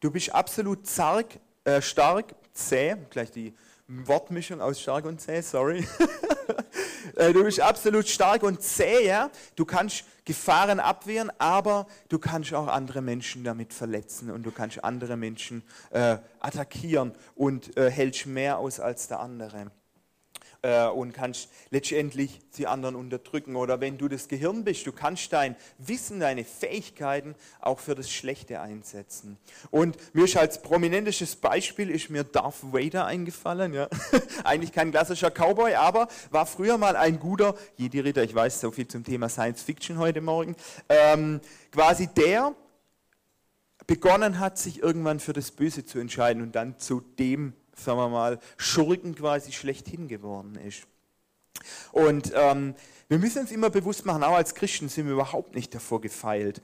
du 0.00 0.10
bist 0.10 0.34
absolut 0.34 0.86
zark, 0.86 1.38
äh, 1.64 1.80
stark, 1.80 2.34
zäh, 2.52 2.96
gleich 3.10 3.30
die 3.30 3.54
Wortmischung 3.88 4.60
aus 4.60 4.80
stark 4.80 5.04
und 5.04 5.20
zäh, 5.20 5.40
sorry. 5.40 5.86
Äh, 7.16 7.32
du 7.32 7.44
bist 7.44 7.60
absolut 7.60 8.08
stark 8.08 8.42
und 8.42 8.62
zäh? 8.62 9.12
Du 9.56 9.64
kannst 9.64 10.04
Gefahren 10.24 10.80
abwehren, 10.80 11.32
aber 11.38 11.86
du 12.08 12.18
kannst 12.18 12.54
auch 12.54 12.68
andere 12.68 13.02
Menschen 13.02 13.42
damit 13.44 13.74
verletzen 13.74 14.30
und 14.30 14.44
du 14.44 14.52
kannst 14.52 14.82
andere 14.84 15.16
Menschen 15.16 15.62
äh, 15.90 16.18
attackieren 16.40 17.12
und 17.34 17.76
äh, 17.76 17.90
hältst 17.90 18.26
mehr 18.26 18.58
aus 18.58 18.78
als 18.78 19.08
der 19.08 19.20
andere 19.20 19.70
äh, 20.62 20.86
und 20.86 21.12
kannst 21.12 21.48
letztendlich 21.70 22.40
die 22.56 22.66
anderen 22.66 22.94
unterdrücken. 22.94 23.56
Oder 23.56 23.80
wenn 23.80 23.98
du 23.98 24.08
das 24.08 24.28
Gehirn 24.28 24.64
bist, 24.64 24.86
du 24.86 24.92
kannst 24.92 25.32
dein 25.32 25.56
Wissen, 25.78 26.20
deine 26.20 26.44
Fähigkeiten 26.44 27.34
auch 27.60 27.80
für 27.80 27.94
das 27.94 28.10
Schlechte 28.10 28.60
einsetzen. 28.60 29.38
Und 29.70 29.96
mir 30.14 30.24
ist 30.24 30.36
als 30.36 30.62
prominentestes 30.62 31.36
Beispiel 31.36 31.90
ist 31.90 32.10
mir 32.10 32.24
Darth 32.24 32.72
Vader 32.72 33.06
eingefallen. 33.06 33.74
Ja. 33.74 33.88
Eigentlich 34.44 34.72
kein 34.72 34.90
klassischer 34.90 35.30
Cowboy, 35.30 35.74
aber 35.74 36.08
war 36.30 36.46
früher 36.46 36.78
mal 36.78 36.96
ein 36.96 37.18
guter 37.18 37.54
Jedi-Ritter. 37.76 38.22
Ich 38.22 38.34
weiß 38.34 38.60
so 38.60 38.70
viel 38.70 38.86
zum 38.86 39.04
Thema 39.04 39.28
Science 39.28 39.62
Fiction 39.62 39.98
heute 39.98 40.20
Morgen. 40.20 40.56
Ähm, 40.88 41.40
quasi 41.70 42.06
der 42.06 42.54
begonnen 43.86 44.38
hat, 44.38 44.58
sich 44.58 44.82
irgendwann 44.82 45.18
für 45.18 45.32
das 45.32 45.50
Böse 45.50 45.84
zu 45.84 45.98
entscheiden 45.98 46.42
und 46.42 46.54
dann 46.54 46.78
zu 46.78 47.00
dem 47.00 47.52
sagen 47.76 47.98
wir 47.98 48.08
mal, 48.08 48.38
Schurken 48.56 49.14
quasi 49.14 49.52
schlechthin 49.52 50.08
geworden 50.08 50.56
ist. 50.56 50.86
Und 51.92 52.32
ähm, 52.34 52.74
wir 53.08 53.18
müssen 53.18 53.40
uns 53.40 53.52
immer 53.52 53.70
bewusst 53.70 54.06
machen, 54.06 54.22
auch 54.24 54.34
als 54.34 54.54
Christen 54.54 54.88
sind 54.88 55.06
wir 55.06 55.12
überhaupt 55.12 55.54
nicht 55.54 55.74
davor 55.74 56.00
gefeilt, 56.00 56.62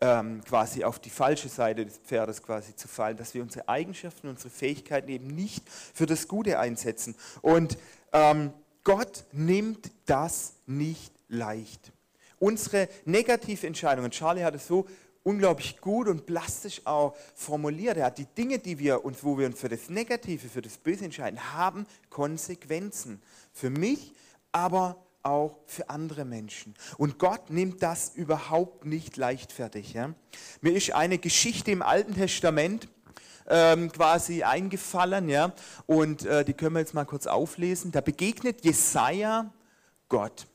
ähm, 0.00 0.42
quasi 0.44 0.84
auf 0.84 0.98
die 0.98 1.10
falsche 1.10 1.48
Seite 1.48 1.84
des 1.84 1.98
Pferdes 1.98 2.42
quasi 2.42 2.74
zu 2.74 2.88
fallen, 2.88 3.16
dass 3.16 3.34
wir 3.34 3.42
unsere 3.42 3.68
Eigenschaften, 3.68 4.28
unsere 4.28 4.50
Fähigkeiten 4.50 5.08
eben 5.08 5.26
nicht 5.26 5.68
für 5.68 6.06
das 6.06 6.28
Gute 6.28 6.58
einsetzen. 6.58 7.14
Und 7.42 7.76
ähm, 8.12 8.52
Gott 8.84 9.24
nimmt 9.32 9.90
das 10.06 10.54
nicht 10.66 11.12
leicht. 11.28 11.92
Unsere 12.38 12.88
negative 13.04 13.66
Entscheidungen, 13.66 14.10
Charlie 14.10 14.44
hat 14.44 14.54
es 14.54 14.66
so 14.66 14.86
unglaublich 15.22 15.80
gut 15.80 16.08
und 16.08 16.26
plastisch 16.26 16.82
auch 16.84 17.14
formuliert. 17.34 17.96
Er 17.96 18.06
hat 18.06 18.18
die 18.18 18.26
Dinge, 18.26 18.58
die 18.58 18.78
wir 18.78 19.04
uns, 19.04 19.22
wo 19.22 19.38
wir 19.38 19.46
uns 19.46 19.60
für 19.60 19.68
das 19.68 19.88
Negative, 19.88 20.48
für 20.48 20.62
das 20.62 20.78
Böse 20.78 21.04
entscheiden, 21.04 21.54
haben 21.54 21.86
Konsequenzen. 22.08 23.22
Für 23.52 23.70
mich, 23.70 24.12
aber 24.52 24.96
auch 25.22 25.58
für 25.66 25.90
andere 25.90 26.24
Menschen. 26.24 26.74
Und 26.96 27.18
Gott 27.18 27.50
nimmt 27.50 27.82
das 27.82 28.12
überhaupt 28.14 28.86
nicht 28.86 29.16
leichtfertig. 29.16 29.92
Ja? 29.92 30.14
Mir 30.60 30.74
ist 30.74 30.92
eine 30.92 31.18
Geschichte 31.18 31.70
im 31.70 31.82
Alten 31.82 32.14
Testament 32.14 32.88
ähm, 33.46 33.90
quasi 33.90 34.42
eingefallen, 34.44 35.28
ja, 35.28 35.52
und 35.86 36.24
äh, 36.24 36.44
die 36.44 36.54
können 36.54 36.74
wir 36.74 36.80
jetzt 36.80 36.94
mal 36.94 37.04
kurz 37.04 37.26
auflesen. 37.26 37.90
Da 37.90 38.00
begegnet 38.00 38.64
Jesaja 38.64 39.52
Gott. 40.08 40.46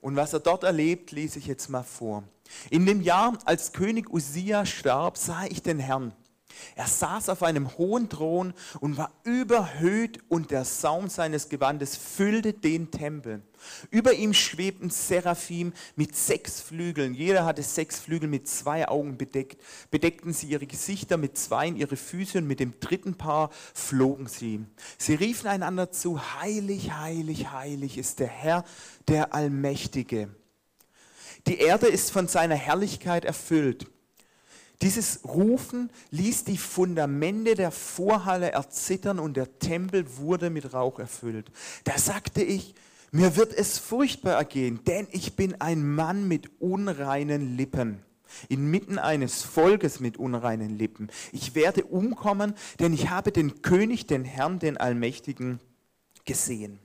Und 0.00 0.16
was 0.16 0.34
er 0.34 0.40
dort 0.40 0.62
erlebt, 0.62 1.12
lese 1.12 1.38
ich 1.38 1.46
jetzt 1.46 1.68
mal 1.68 1.82
vor. 1.82 2.24
In 2.70 2.86
dem 2.86 3.00
Jahr, 3.00 3.38
als 3.44 3.72
König 3.72 4.12
Usia 4.12 4.66
starb, 4.66 5.18
sah 5.18 5.44
ich 5.46 5.62
den 5.62 5.78
Herrn. 5.78 6.12
Er 6.74 6.86
saß 6.86 7.28
auf 7.28 7.42
einem 7.42 7.76
hohen 7.76 8.08
Thron 8.08 8.54
und 8.80 8.96
war 8.96 9.12
überhöht 9.24 10.18
und 10.28 10.50
der 10.50 10.64
Saum 10.64 11.08
seines 11.08 11.48
Gewandes 11.48 11.96
füllte 11.96 12.52
den 12.52 12.90
Tempel. 12.90 13.42
Über 13.90 14.12
ihm 14.12 14.34
schwebten 14.34 14.90
Seraphim 14.90 15.72
mit 15.96 16.14
sechs 16.14 16.60
Flügeln. 16.60 17.14
Jeder 17.14 17.44
hatte 17.44 17.62
sechs 17.62 17.98
Flügel 17.98 18.28
mit 18.28 18.48
zwei 18.48 18.88
Augen 18.88 19.16
bedeckt. 19.16 19.60
Bedeckten 19.90 20.32
sie 20.32 20.46
ihre 20.46 20.66
Gesichter 20.66 21.16
mit 21.16 21.36
zweien, 21.38 21.76
ihre 21.76 21.96
Füße 21.96 22.38
und 22.38 22.46
mit 22.46 22.60
dem 22.60 22.78
dritten 22.80 23.16
Paar 23.16 23.50
flogen 23.74 24.26
sie. 24.26 24.64
Sie 24.98 25.14
riefen 25.14 25.48
einander 25.48 25.90
zu, 25.90 26.20
heilig, 26.40 26.92
heilig, 26.92 27.50
heilig 27.50 27.98
ist 27.98 28.20
der 28.20 28.28
Herr, 28.28 28.64
der 29.08 29.34
Allmächtige. 29.34 30.28
Die 31.46 31.58
Erde 31.58 31.86
ist 31.86 32.10
von 32.10 32.28
seiner 32.28 32.56
Herrlichkeit 32.56 33.24
erfüllt. 33.24 33.86
Dieses 34.82 35.20
Rufen 35.24 35.90
ließ 36.10 36.44
die 36.44 36.58
Fundamente 36.58 37.54
der 37.54 37.70
Vorhalle 37.70 38.52
erzittern 38.52 39.18
und 39.18 39.36
der 39.36 39.58
Tempel 39.58 40.18
wurde 40.18 40.50
mit 40.50 40.74
Rauch 40.74 40.98
erfüllt. 40.98 41.50
Da 41.84 41.96
sagte 41.98 42.42
ich, 42.42 42.74
mir 43.10 43.36
wird 43.36 43.54
es 43.54 43.78
furchtbar 43.78 44.34
ergehen, 44.34 44.80
denn 44.84 45.06
ich 45.12 45.36
bin 45.36 45.60
ein 45.60 45.86
Mann 45.88 46.28
mit 46.28 46.60
unreinen 46.60 47.56
Lippen, 47.56 48.02
inmitten 48.48 48.98
eines 48.98 49.42
Volkes 49.42 50.00
mit 50.00 50.18
unreinen 50.18 50.76
Lippen. 50.76 51.08
Ich 51.32 51.54
werde 51.54 51.84
umkommen, 51.84 52.54
denn 52.78 52.92
ich 52.92 53.08
habe 53.08 53.32
den 53.32 53.62
König, 53.62 54.06
den 54.06 54.24
Herrn, 54.24 54.58
den 54.58 54.76
Allmächtigen 54.76 55.60
gesehen. 56.26 56.78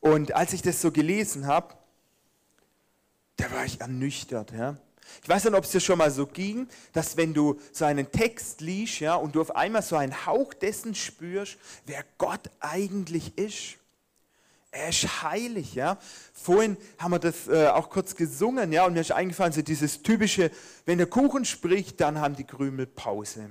Und 0.00 0.34
als 0.34 0.52
ich 0.54 0.62
das 0.62 0.80
so 0.80 0.92
gelesen 0.92 1.46
habe, 1.46 1.74
da 3.38 3.50
war 3.52 3.64
ich 3.64 3.80
ernüchtert. 3.80 4.52
Ja. 4.52 4.76
Ich 5.22 5.28
weiß 5.28 5.44
nicht, 5.44 5.54
ob 5.54 5.64
es 5.64 5.70
dir 5.70 5.80
schon 5.80 5.98
mal 5.98 6.10
so 6.10 6.26
ging, 6.26 6.68
dass 6.92 7.16
wenn 7.16 7.32
du 7.32 7.58
so 7.72 7.86
einen 7.86 8.10
Text 8.12 8.60
liest 8.60 9.00
ja, 9.00 9.14
und 9.14 9.34
du 9.34 9.40
auf 9.40 9.56
einmal 9.56 9.82
so 9.82 9.96
einen 9.96 10.26
Hauch 10.26 10.52
dessen 10.52 10.94
spürst, 10.94 11.56
wer 11.86 12.04
Gott 12.18 12.50
eigentlich 12.60 13.38
ist. 13.38 13.76
Er 14.70 14.90
ist 14.90 15.22
heilig, 15.22 15.74
ja. 15.74 15.98
Vorhin 16.34 16.76
haben 16.98 17.12
wir 17.12 17.18
das 17.18 17.48
äh, 17.48 17.68
auch 17.68 17.88
kurz 17.88 18.14
gesungen, 18.14 18.70
ja, 18.70 18.84
und 18.84 18.92
mir 18.92 19.00
ist 19.00 19.12
eingefallen, 19.12 19.52
so 19.52 19.62
dieses 19.62 20.02
typische, 20.02 20.50
wenn 20.84 20.98
der 20.98 21.06
Kuchen 21.06 21.46
spricht, 21.46 22.00
dann 22.02 22.20
haben 22.20 22.36
die 22.36 22.44
Krümel 22.44 22.86
Pause. 22.86 23.50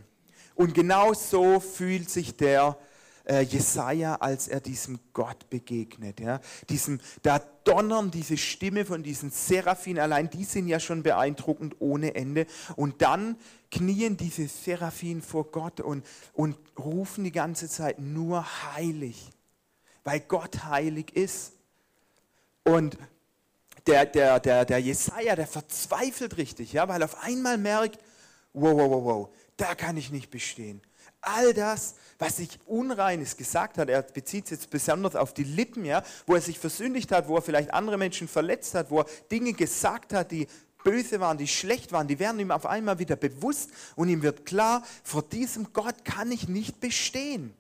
Und 0.54 0.76
genau 0.76 1.14
so 1.14 1.60
fühlt 1.60 2.10
sich 2.10 2.38
der 2.38 2.78
äh, 3.28 3.42
Jesaja, 3.42 4.16
als 4.16 4.48
er 4.48 4.62
diesem 4.62 5.00
Gott 5.14 5.50
begegnet. 5.50 6.20
Ja? 6.20 6.40
Diesem, 6.70 7.00
da 7.22 7.40
donnern 7.64 8.10
diese 8.10 8.38
Stimme 8.38 8.86
von 8.86 9.04
diesen 9.04 9.32
Seraphim, 9.32 10.00
allein 10.00 10.30
die 10.30 10.46
sind 10.46 10.68
ja 10.68 10.80
schon 10.80 11.04
beeindruckend 11.04 11.76
ohne 11.80 12.16
Ende. 12.16 12.46
Und 12.76 13.02
dann 13.02 13.38
knien 13.70 14.18
diese 14.18 14.48
Seraphim 14.48 15.22
vor 15.22 15.52
Gott 15.52 15.82
und, 15.82 16.06
und 16.34 16.58
rufen 16.80 17.24
die 17.24 17.32
ganze 17.32 17.68
Zeit 17.68 18.00
nur 18.00 18.46
heilig, 18.74 19.30
weil 20.04 20.22
Gott 20.22 20.64
heilig 20.64 21.16
ist. 21.16 21.54
Und 22.64 22.98
der, 23.86 24.06
der, 24.06 24.40
der, 24.40 24.66
der 24.66 24.80
Jesaja, 24.80 25.36
der 25.36 25.48
verzweifelt 25.48 26.38
richtig, 26.38 26.74
ja, 26.74 26.88
weil 26.88 27.04
auf 27.04 27.24
einmal 27.24 27.58
merkt, 27.58 28.00
wow, 28.54 28.78
wow, 28.78 28.90
wow, 28.90 29.04
wow, 29.04 29.30
da 29.56 29.76
kann 29.76 29.98
ich 29.98 30.12
nicht 30.12 30.30
bestehen. 30.30 30.82
All 31.22 31.54
das, 31.54 31.96
was 32.20 32.38
sich 32.38 32.60
Unreines 32.66 33.38
gesagt 33.38 33.78
hat, 33.78 33.90
er 33.90 34.02
bezieht 34.02 34.46
es 34.46 34.52
jetzt 34.52 34.70
besonders 34.70 35.16
auf 35.16 35.34
die 35.34 35.44
Lippen, 35.44 35.86
ja, 35.86 36.04
wo 36.26 36.36
er 36.36 36.42
sich 36.42 36.60
versündigt 36.60 37.12
hat, 37.12 37.28
wo 37.28 37.36
er 37.36 37.42
vielleicht 37.42 37.74
andere 37.74 37.98
Menschen 37.98 38.28
verletzt 38.28 38.76
hat, 38.76 38.92
wo 38.92 39.02
er 39.02 39.06
Dinge 39.32 39.54
gesagt 39.54 40.14
hat, 40.14 40.32
die 40.32 40.48
böse 40.84 41.20
waren, 41.20 41.38
die 41.38 41.48
schlecht 41.48 41.92
waren, 41.92 42.08
die 42.08 42.20
werden 42.20 42.40
ihm 42.40 42.52
auf 42.52 42.66
einmal 42.66 43.00
wieder 43.00 43.16
bewusst 43.16 43.72
und 43.96 44.10
ihm 44.10 44.22
wird 44.22 44.46
klar, 44.46 44.84
vor 45.04 45.22
diesem 45.22 45.74
Gott 45.74 46.06
kann 46.06 46.32
ich 46.32 46.48
nicht 46.48 46.80
bestehen. 46.80 47.54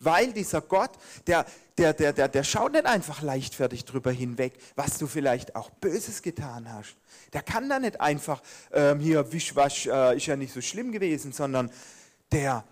Weil 0.00 0.32
dieser 0.32 0.60
Gott, 0.60 0.90
der, 1.28 1.46
der, 1.78 1.92
der, 1.92 2.12
der, 2.12 2.28
der 2.28 2.44
schaut 2.44 2.72
nicht 2.72 2.86
einfach 2.86 3.22
leichtfertig 3.22 3.84
drüber 3.84 4.10
hinweg, 4.10 4.52
was 4.74 4.98
du 4.98 5.06
vielleicht 5.06 5.54
auch 5.54 5.70
Böses 5.70 6.22
getan 6.22 6.70
hast. 6.70 6.96
Der 7.32 7.42
kann 7.42 7.68
da 7.68 7.78
nicht 7.78 8.00
einfach, 8.00 8.42
ähm, 8.72 8.98
hier, 8.98 9.32
Wischwasch 9.32 9.86
äh, 9.86 10.16
ist 10.16 10.26
ja 10.26 10.36
nicht 10.36 10.52
so 10.52 10.60
schlimm 10.60 10.90
gewesen, 10.90 11.32
sondern 11.32 11.70
der 12.32 12.64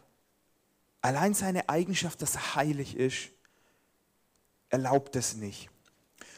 allein 1.02 1.34
seine 1.34 1.68
Eigenschaft, 1.68 2.22
dass 2.22 2.34
er 2.34 2.54
heilig 2.56 2.96
ist, 2.96 3.30
erlaubt 4.68 5.16
es 5.16 5.36
nicht. 5.36 5.68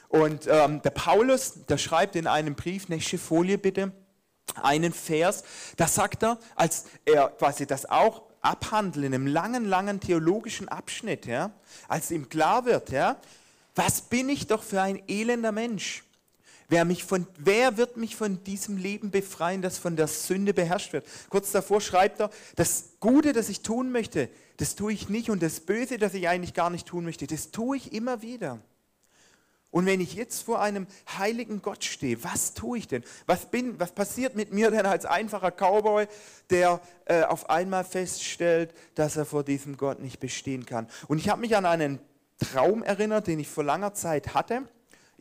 Und 0.09 0.47
ähm, 0.47 0.83
der 0.83 0.91
Paulus, 0.91 1.65
der 1.67 1.79
schreibt 1.79 2.17
in 2.17 2.27
einem 2.27 2.55
Brief, 2.55 2.89
nächste 2.89 3.19
Folie 3.19 3.59
bitte, 3.59 3.93
einen 4.63 4.93
Vers, 4.93 5.45
da 5.77 5.87
sagt 5.87 6.23
er, 6.23 6.39
als 6.55 6.87
er 7.05 7.29
quasi 7.29 7.67
das 7.67 7.87
auch 7.87 8.23
abhandelt 8.43 9.07
in 9.07 9.15
einem 9.15 9.27
langen, 9.27 9.65
langen 9.65 10.01
theologischen 10.01 10.69
Abschnitt, 10.69 11.27
ja, 11.27 11.53
als 11.89 12.11
ihm 12.11 12.29
klar 12.29 12.65
wird, 12.67 12.91
ja, 12.91 13.17
was 13.75 14.03
bin 14.03 14.29
ich 14.29 14.47
doch 14.47 14.63
für 14.63 14.83
ein 14.83 15.03
elender 15.09 15.53
Mensch? 15.53 16.05
Wer, 16.73 16.87
mich 16.87 17.05
von, 17.05 17.27
wer 17.37 17.77
wird 17.77 17.99
mich 17.99 18.17
von 18.17 18.43
diesem 18.45 18.79
Leben 18.79 19.11
befreien, 19.11 19.61
das 19.61 19.77
von 19.77 19.95
der 19.95 20.07
Sünde 20.07 20.55
beherrscht 20.55 20.95
wird? 20.95 21.07
Kurz 21.29 21.53
davor 21.53 21.83
schreibt 21.83 22.19
er, 22.19 22.31
das 22.57 22.95
Gute, 22.99 23.35
das 23.35 23.51
ich 23.51 23.61
tun 23.61 23.93
möchte, 23.93 24.31
das 24.57 24.75
tue 24.75 24.95
ich 24.95 25.11
nicht 25.11 25.29
und 25.29 25.43
das 25.43 25.61
Böse, 25.61 25.99
das 25.99 26.15
ich 26.15 26.29
eigentlich 26.29 26.55
gar 26.55 26.71
nicht 26.71 26.87
tun 26.87 27.05
möchte, 27.05 27.27
das 27.27 27.51
tue 27.51 27.77
ich 27.77 27.93
immer 27.93 28.23
wieder. 28.23 28.59
Und 29.71 29.85
wenn 29.85 30.01
ich 30.01 30.15
jetzt 30.15 30.45
vor 30.45 30.63
einem 30.63 30.87
heiligen 31.19 31.61
Gott 31.61 31.85
stehe, 31.85 32.25
was 32.25 32.55
tue 32.55 32.79
ich 32.79 32.89
denn? 32.89 33.05
Was, 33.27 33.51
bin, 33.51 33.79
was 33.79 33.93
passiert 33.93 34.35
mit 34.35 34.55
mir 34.55 34.71
denn 34.71 34.87
als 34.87 35.05
einfacher 35.05 35.51
Cowboy, 35.51 36.07
der 36.49 36.81
äh, 37.05 37.21
auf 37.25 37.51
einmal 37.51 37.85
feststellt, 37.85 38.73
dass 38.95 39.17
er 39.17 39.27
vor 39.27 39.45
diesem 39.45 39.77
Gott 39.77 40.01
nicht 40.01 40.21
bestehen 40.21 40.65
kann? 40.65 40.89
Und 41.07 41.19
ich 41.19 41.29
habe 41.29 41.43
mich 41.43 41.55
an 41.55 41.67
einen 41.67 41.99
Traum 42.39 42.83
erinnert, 42.83 43.27
den 43.27 43.41
ich 43.41 43.49
vor 43.51 43.63
langer 43.63 43.93
Zeit 43.93 44.33
hatte. 44.33 44.63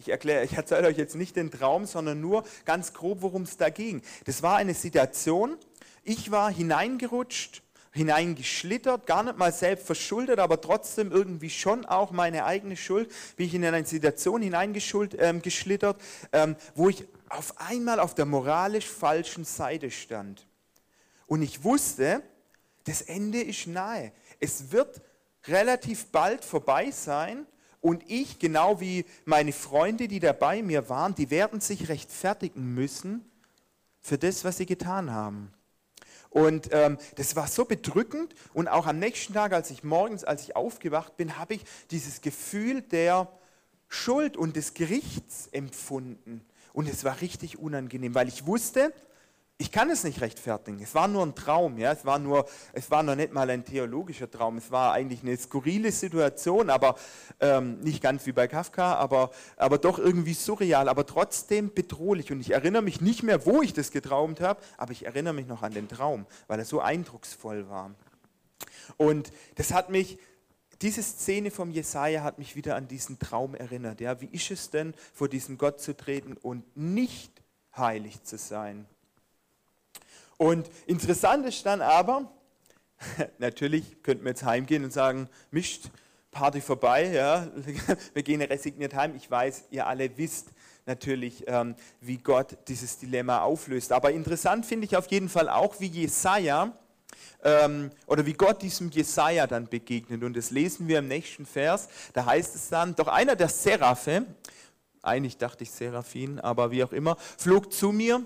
Ich 0.01 0.09
erkläre, 0.09 0.43
ich 0.43 0.53
erzähle 0.53 0.87
euch 0.87 0.97
jetzt 0.97 1.15
nicht 1.15 1.35
den 1.35 1.51
Traum, 1.51 1.85
sondern 1.85 2.19
nur 2.19 2.43
ganz 2.65 2.91
grob, 2.91 3.21
worum 3.21 3.43
es 3.43 3.57
da 3.57 3.69
ging. 3.69 4.01
Das 4.25 4.41
war 4.41 4.55
eine 4.55 4.73
Situation, 4.73 5.57
ich 6.03 6.31
war 6.31 6.51
hineingerutscht, 6.51 7.61
hineingeschlittert, 7.91 9.05
gar 9.05 9.21
nicht 9.21 9.37
mal 9.37 9.53
selbst 9.53 9.85
verschuldet, 9.85 10.39
aber 10.39 10.59
trotzdem 10.59 11.11
irgendwie 11.11 11.51
schon 11.51 11.85
auch 11.85 12.09
meine 12.09 12.45
eigene 12.45 12.77
Schuld, 12.77 13.11
wie 13.37 13.43
ich 13.43 13.53
in 13.53 13.63
eine 13.63 13.85
Situation 13.85 14.41
hineingeschlittert, 14.41 16.01
ähm, 16.31 16.49
ähm, 16.49 16.55
wo 16.73 16.89
ich 16.89 17.05
auf 17.29 17.53
einmal 17.59 17.99
auf 17.99 18.15
der 18.15 18.25
moralisch 18.25 18.87
falschen 18.87 19.45
Seite 19.45 19.91
stand. 19.91 20.47
Und 21.27 21.43
ich 21.43 21.63
wusste, 21.63 22.23
das 22.85 23.03
Ende 23.03 23.39
ist 23.39 23.67
nahe. 23.67 24.13
Es 24.39 24.71
wird 24.71 24.99
relativ 25.45 26.07
bald 26.07 26.43
vorbei 26.43 26.89
sein 26.89 27.45
und 27.81 28.09
ich, 28.09 28.37
genau 28.37 28.79
wie 28.79 29.05
meine 29.25 29.51
Freunde, 29.51 30.07
die 30.07 30.19
da 30.19 30.33
bei 30.33 30.61
mir 30.61 30.87
waren, 30.87 31.15
die 31.15 31.31
werden 31.31 31.59
sich 31.59 31.89
rechtfertigen 31.89 32.75
müssen 32.75 33.25
für 34.01 34.19
das, 34.19 34.45
was 34.45 34.57
sie 34.57 34.67
getan 34.67 35.11
haben. 35.11 35.51
Und 36.29 36.69
ähm, 36.71 36.97
das 37.15 37.35
war 37.35 37.47
so 37.47 37.65
bedrückend. 37.65 38.35
Und 38.53 38.67
auch 38.67 38.85
am 38.85 38.99
nächsten 38.99 39.33
Tag, 39.33 39.51
als 39.51 39.69
ich 39.71 39.83
morgens, 39.83 40.23
als 40.23 40.43
ich 40.43 40.55
aufgewacht 40.55 41.17
bin, 41.17 41.37
habe 41.37 41.55
ich 41.55 41.63
dieses 41.89 42.21
Gefühl 42.21 42.83
der 42.83 43.27
Schuld 43.89 44.37
und 44.37 44.55
des 44.55 44.73
Gerichts 44.73 45.49
empfunden. 45.51 46.45
Und 46.73 46.87
es 46.87 47.03
war 47.03 47.19
richtig 47.19 47.59
unangenehm, 47.59 48.15
weil 48.15 48.29
ich 48.29 48.45
wusste, 48.45 48.93
ich 49.61 49.71
kann 49.71 49.91
es 49.91 50.03
nicht 50.03 50.21
rechtfertigen. 50.21 50.81
Es 50.81 50.95
war 50.95 51.07
nur 51.07 51.23
ein 51.23 51.35
Traum, 51.35 51.77
ja. 51.77 51.91
Es 51.91 52.03
war 52.03 52.17
nur, 52.17 52.47
es 52.73 52.89
war 52.89 53.03
noch 53.03 53.15
nicht 53.15 53.31
mal 53.31 53.47
ein 53.47 53.63
theologischer 53.63 54.29
Traum. 54.29 54.57
Es 54.57 54.71
war 54.71 54.91
eigentlich 54.91 55.21
eine 55.21 55.37
skurrile 55.37 55.91
Situation, 55.91 56.71
aber 56.71 56.95
ähm, 57.39 57.79
nicht 57.81 58.01
ganz 58.01 58.25
wie 58.25 58.31
bei 58.31 58.47
Kafka, 58.47 58.95
aber, 58.95 59.29
aber 59.57 59.77
doch 59.77 59.99
irgendwie 59.99 60.33
surreal, 60.33 60.89
aber 60.89 61.05
trotzdem 61.05 61.71
bedrohlich. 61.71 62.31
Und 62.31 62.41
ich 62.41 62.49
erinnere 62.49 62.81
mich 62.81 63.01
nicht 63.01 63.21
mehr, 63.21 63.45
wo 63.45 63.61
ich 63.61 63.71
das 63.71 63.91
geträumt 63.91 64.41
habe, 64.41 64.59
aber 64.77 64.93
ich 64.93 65.05
erinnere 65.05 65.35
mich 65.35 65.45
noch 65.45 65.61
an 65.61 65.75
den 65.75 65.87
Traum, 65.87 66.25
weil 66.47 66.57
er 66.57 66.65
so 66.65 66.81
eindrucksvoll 66.81 67.69
war. 67.69 67.91
Und 68.97 69.31
das 69.55 69.73
hat 69.73 69.91
mich, 69.91 70.17
diese 70.81 71.03
Szene 71.03 71.51
vom 71.51 71.69
Jesaja 71.69 72.23
hat 72.23 72.39
mich 72.39 72.55
wieder 72.55 72.75
an 72.75 72.87
diesen 72.87 73.19
Traum 73.19 73.53
erinnert. 73.53 74.01
Ja, 74.01 74.19
wie 74.21 74.29
ist 74.31 74.49
es 74.49 74.71
denn, 74.71 74.95
vor 75.13 75.29
diesen 75.29 75.59
Gott 75.59 75.79
zu 75.79 75.95
treten 75.95 76.35
und 76.35 76.65
nicht 76.75 77.43
heilig 77.75 78.23
zu 78.23 78.39
sein? 78.39 78.87
Und 80.41 80.71
interessant 80.87 81.45
ist 81.45 81.63
dann 81.67 81.83
aber, 81.83 82.27
natürlich 83.37 84.01
könnten 84.01 84.23
wir 84.23 84.31
jetzt 84.31 84.43
heimgehen 84.43 84.83
und 84.83 84.91
sagen, 84.91 85.29
mischt, 85.51 85.91
Party 86.31 86.61
vorbei, 86.61 87.11
ja, 87.11 87.47
wir 88.15 88.23
gehen 88.23 88.41
resigniert 88.41 88.95
heim. 88.95 89.15
Ich 89.15 89.29
weiß, 89.29 89.65
ihr 89.69 89.85
alle 89.85 90.17
wisst 90.17 90.47
natürlich, 90.87 91.43
ähm, 91.45 91.75
wie 91.99 92.17
Gott 92.17 92.57
dieses 92.67 92.97
Dilemma 92.97 93.43
auflöst. 93.43 93.91
Aber 93.91 94.11
interessant 94.11 94.65
finde 94.65 94.85
ich 94.85 94.97
auf 94.97 95.11
jeden 95.11 95.29
Fall 95.29 95.47
auch, 95.47 95.79
wie 95.79 95.85
Jesaja 95.85 96.75
ähm, 97.43 97.91
oder 98.07 98.25
wie 98.25 98.33
Gott 98.33 98.63
diesem 98.63 98.89
Jesaja 98.89 99.45
dann 99.45 99.67
begegnet. 99.67 100.23
Und 100.23 100.35
das 100.35 100.49
lesen 100.49 100.87
wir 100.87 100.97
im 100.97 101.07
nächsten 101.07 101.45
Vers. 101.45 101.87
Da 102.13 102.25
heißt 102.25 102.55
es 102.55 102.67
dann: 102.69 102.95
Doch 102.95 103.09
einer 103.09 103.35
der 103.35 103.49
Seraphe, 103.49 104.25
eigentlich 105.03 105.37
dachte 105.37 105.65
ich 105.65 105.69
Seraphin, 105.69 106.39
aber 106.39 106.71
wie 106.71 106.83
auch 106.83 106.93
immer, 106.93 107.15
flog 107.37 107.71
zu 107.71 107.91
mir 107.91 108.25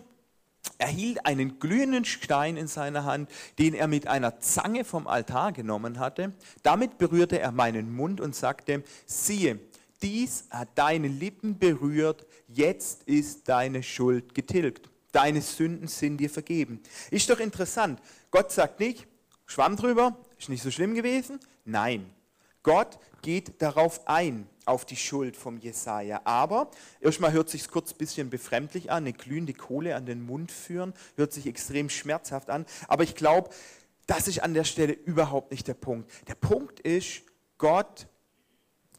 er 0.78 0.88
hielt 0.88 1.26
einen 1.26 1.60
glühenden 1.60 2.06
Stein 2.06 2.58
in 2.58 2.68
seiner 2.68 3.06
Hand, 3.06 3.30
den 3.60 3.74
er 3.74 3.88
mit 3.88 4.08
einer 4.08 4.40
Zange 4.40 4.84
vom 4.84 5.08
Altar 5.08 5.52
genommen 5.52 6.00
hatte. 6.00 6.34
Damit 6.64 6.98
berührte 6.98 7.40
er 7.40 7.52
meinen 7.52 7.96
Mund 7.96 8.22
und 8.22 8.36
sagte, 8.36 8.84
siehe, 9.06 9.60
dies 10.02 10.46
hat 10.50 10.70
deine 10.76 11.08
Lippen 11.08 11.58
berührt, 11.58 12.26
jetzt 12.48 13.04
ist 13.04 13.48
deine 13.50 13.84
Schuld 13.84 14.34
getilgt. 14.36 14.90
Deine 15.12 15.42
Sünden 15.42 15.88
sind 15.88 16.18
dir 16.18 16.30
vergeben. 16.30 16.82
Ist 17.10 17.30
doch 17.30 17.40
interessant. 17.40 18.02
Gott 18.32 18.52
sagt 18.52 18.82
nicht, 18.82 19.08
schwamm 19.46 19.78
drüber, 19.78 20.18
ist 20.38 20.50
nicht 20.50 20.62
so 20.62 20.72
schlimm 20.72 20.94
gewesen. 20.94 21.40
Nein, 21.64 22.10
Gott 22.64 23.00
geht 23.22 23.62
darauf 23.62 24.06
ein 24.08 24.48
auf 24.66 24.86
die 24.86 24.96
Schuld 24.96 25.38
vom 25.38 25.58
Jesaja. 25.58 26.22
Aber 26.24 26.72
erstmal 27.00 27.32
hört 27.32 27.50
sich 27.50 27.68
kurz 27.68 27.92
ein 27.92 27.98
bisschen 27.98 28.30
befremdlich 28.30 28.92
an, 28.92 29.04
eine 29.04 29.14
glühende 29.14 29.54
Kohle 29.54 29.96
an 29.96 30.06
den 30.06 30.26
Mund 30.26 30.52
führen, 30.52 30.94
hört 31.16 31.34
sich 31.34 31.48
extrem 31.48 31.90
schmerzhaft 31.90 32.50
an. 32.50 32.66
Aber 32.88 33.04
ich 33.04 33.16
glaube, 33.16 33.50
das 34.08 34.28
ist 34.28 34.42
an 34.44 34.54
der 34.54 34.64
Stelle 34.64 34.94
überhaupt 34.94 35.52
nicht 35.52 35.68
der 35.68 35.74
Punkt. 35.74 36.12
Der 36.28 36.36
Punkt 36.36 36.80
ist, 36.80 37.24
Gott 37.58 38.08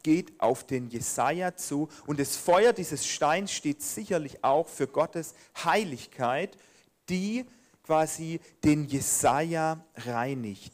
geht 0.03 0.39
auf 0.39 0.65
den 0.65 0.89
Jesaja 0.89 1.55
zu 1.55 1.89
und 2.05 2.19
das 2.19 2.37
Feuer 2.37 2.73
dieses 2.73 3.05
Steins 3.05 3.51
steht 3.51 3.81
sicherlich 3.81 4.43
auch 4.43 4.67
für 4.67 4.87
Gottes 4.87 5.33
Heiligkeit, 5.63 6.57
die 7.09 7.45
quasi 7.83 8.39
den 8.63 8.85
Jesaja 8.85 9.83
reinigt. 9.95 10.73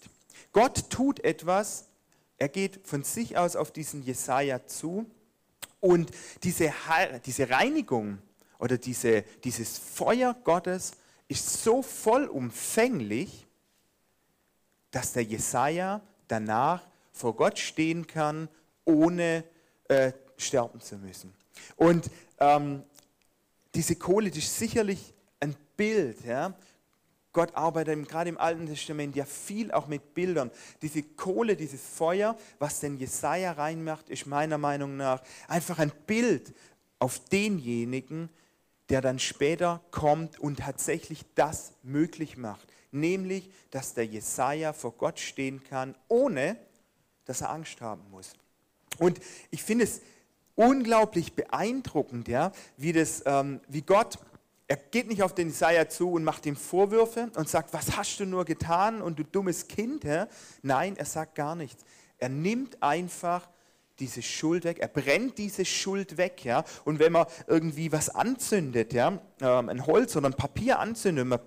Gott 0.52 0.90
tut 0.90 1.20
etwas, 1.24 1.88
er 2.44 2.50
geht 2.50 2.86
von 2.86 3.04
sich 3.04 3.38
aus 3.38 3.56
auf 3.56 3.72
diesen 3.72 4.04
Jesaja 4.04 4.68
zu 4.68 5.10
und 5.80 6.12
diese, 6.44 6.74
diese 7.26 7.50
Reinigung 7.50 8.18
oder 8.60 8.78
diese, 8.78 9.22
dieses 9.46 9.78
Feuer 9.78 10.36
Gottes 10.44 10.92
ist 11.30 11.64
so 11.64 11.82
vollumfänglich, 11.82 13.48
dass 14.92 15.14
der 15.14 15.24
Jesaja 15.24 16.02
danach 16.28 16.86
vor 17.14 17.34
Gott 17.34 17.60
stehen 17.60 18.08
kann, 18.08 18.50
ohne 18.84 19.46
äh, 19.88 20.12
sterben 20.36 20.82
zu 20.82 20.98
müssen. 20.98 21.34
Und 21.78 22.12
ähm, 22.42 22.84
diese 23.74 23.96
Kohle, 23.96 24.30
das 24.30 24.40
ist 24.40 24.60
sicherlich 24.60 25.14
ein 25.40 25.56
Bild. 25.78 26.26
Ja? 26.26 26.54
Gott 27.34 27.56
arbeitet 27.56 28.08
gerade 28.08 28.30
im 28.30 28.38
Alten 28.38 28.68
Testament 28.68 29.16
ja 29.16 29.26
viel 29.26 29.72
auch 29.72 29.88
mit 29.88 30.14
Bildern. 30.14 30.52
Diese 30.84 31.02
Kohle, 31.02 31.56
dieses 31.56 31.82
Feuer, 31.82 32.38
was 32.60 32.80
den 32.80 32.98
Jesaja 32.98 33.54
reinmacht, 33.54 34.10
ist 34.10 34.28
meiner 34.28 34.60
Meinung 34.60 34.98
nach 34.98 35.22
einfach 35.48 35.80
ein 35.80 35.92
Bild 36.06 36.54
auf 37.00 37.20
denjenigen, 37.26 38.30
der 38.90 39.02
dann 39.02 39.18
später 39.18 39.82
kommt 39.90 40.40
und 40.40 40.60
tatsächlich 40.60 41.26
das 41.34 41.74
möglich 41.82 42.38
macht. 42.38 42.68
Nämlich, 42.92 43.50
dass 43.72 43.96
der 43.96 44.06
Jesaja 44.06 44.72
vor 44.72 44.92
Gott 44.92 45.20
stehen 45.20 45.64
kann, 45.64 45.96
ohne 46.08 46.58
dass 47.26 47.42
er 47.42 47.50
Angst 47.50 47.82
haben 47.82 48.04
muss. 48.12 48.36
Und 49.00 49.20
ich 49.50 49.64
finde 49.64 49.86
es 49.86 50.02
unglaublich 50.56 51.34
beeindruckend, 51.34 52.28
ja, 52.28 52.52
wie, 52.78 52.94
das, 52.94 53.24
ähm, 53.26 53.60
wie 53.68 53.82
Gott 53.82 54.20
er 54.74 54.78
geht 54.78 55.08
nicht 55.08 55.22
auf 55.22 55.36
den 55.36 55.50
Jesaja 55.50 55.88
zu 55.88 56.14
und 56.14 56.24
macht 56.24 56.48
ihm 56.48 56.56
Vorwürfe 56.56 57.30
und 57.36 57.48
sagt, 57.48 57.74
was 57.74 57.96
hast 57.96 58.20
du 58.20 58.26
nur 58.26 58.44
getan 58.44 59.04
und 59.04 59.20
du 59.20 59.24
dummes 59.24 59.68
Kind. 59.68 60.04
Ja? 60.04 60.28
Nein, 60.64 60.98
er 60.98 61.06
sagt 61.06 61.36
gar 61.36 61.56
nichts. 61.56 61.86
Er 62.18 62.30
nimmt 62.30 62.82
einfach 62.82 63.48
diese 64.00 64.24
Schuld 64.24 64.64
weg, 64.64 64.80
er 64.80 64.88
brennt 64.88 65.38
diese 65.38 65.64
Schuld 65.64 66.18
weg. 66.18 66.44
Ja? 66.44 66.64
Und 66.86 66.98
wenn 66.98 67.12
man 67.12 67.28
irgendwie 67.46 67.92
was 67.92 68.10
anzündet, 68.10 68.94
ja? 68.94 69.20
Ähm, 69.42 69.70
ein 69.70 69.86
Holz 69.86 70.16
oder 70.16 70.28
ein 70.28 70.34
Papier 70.34 70.80
anzündet, 70.80 71.28
man 71.28 71.40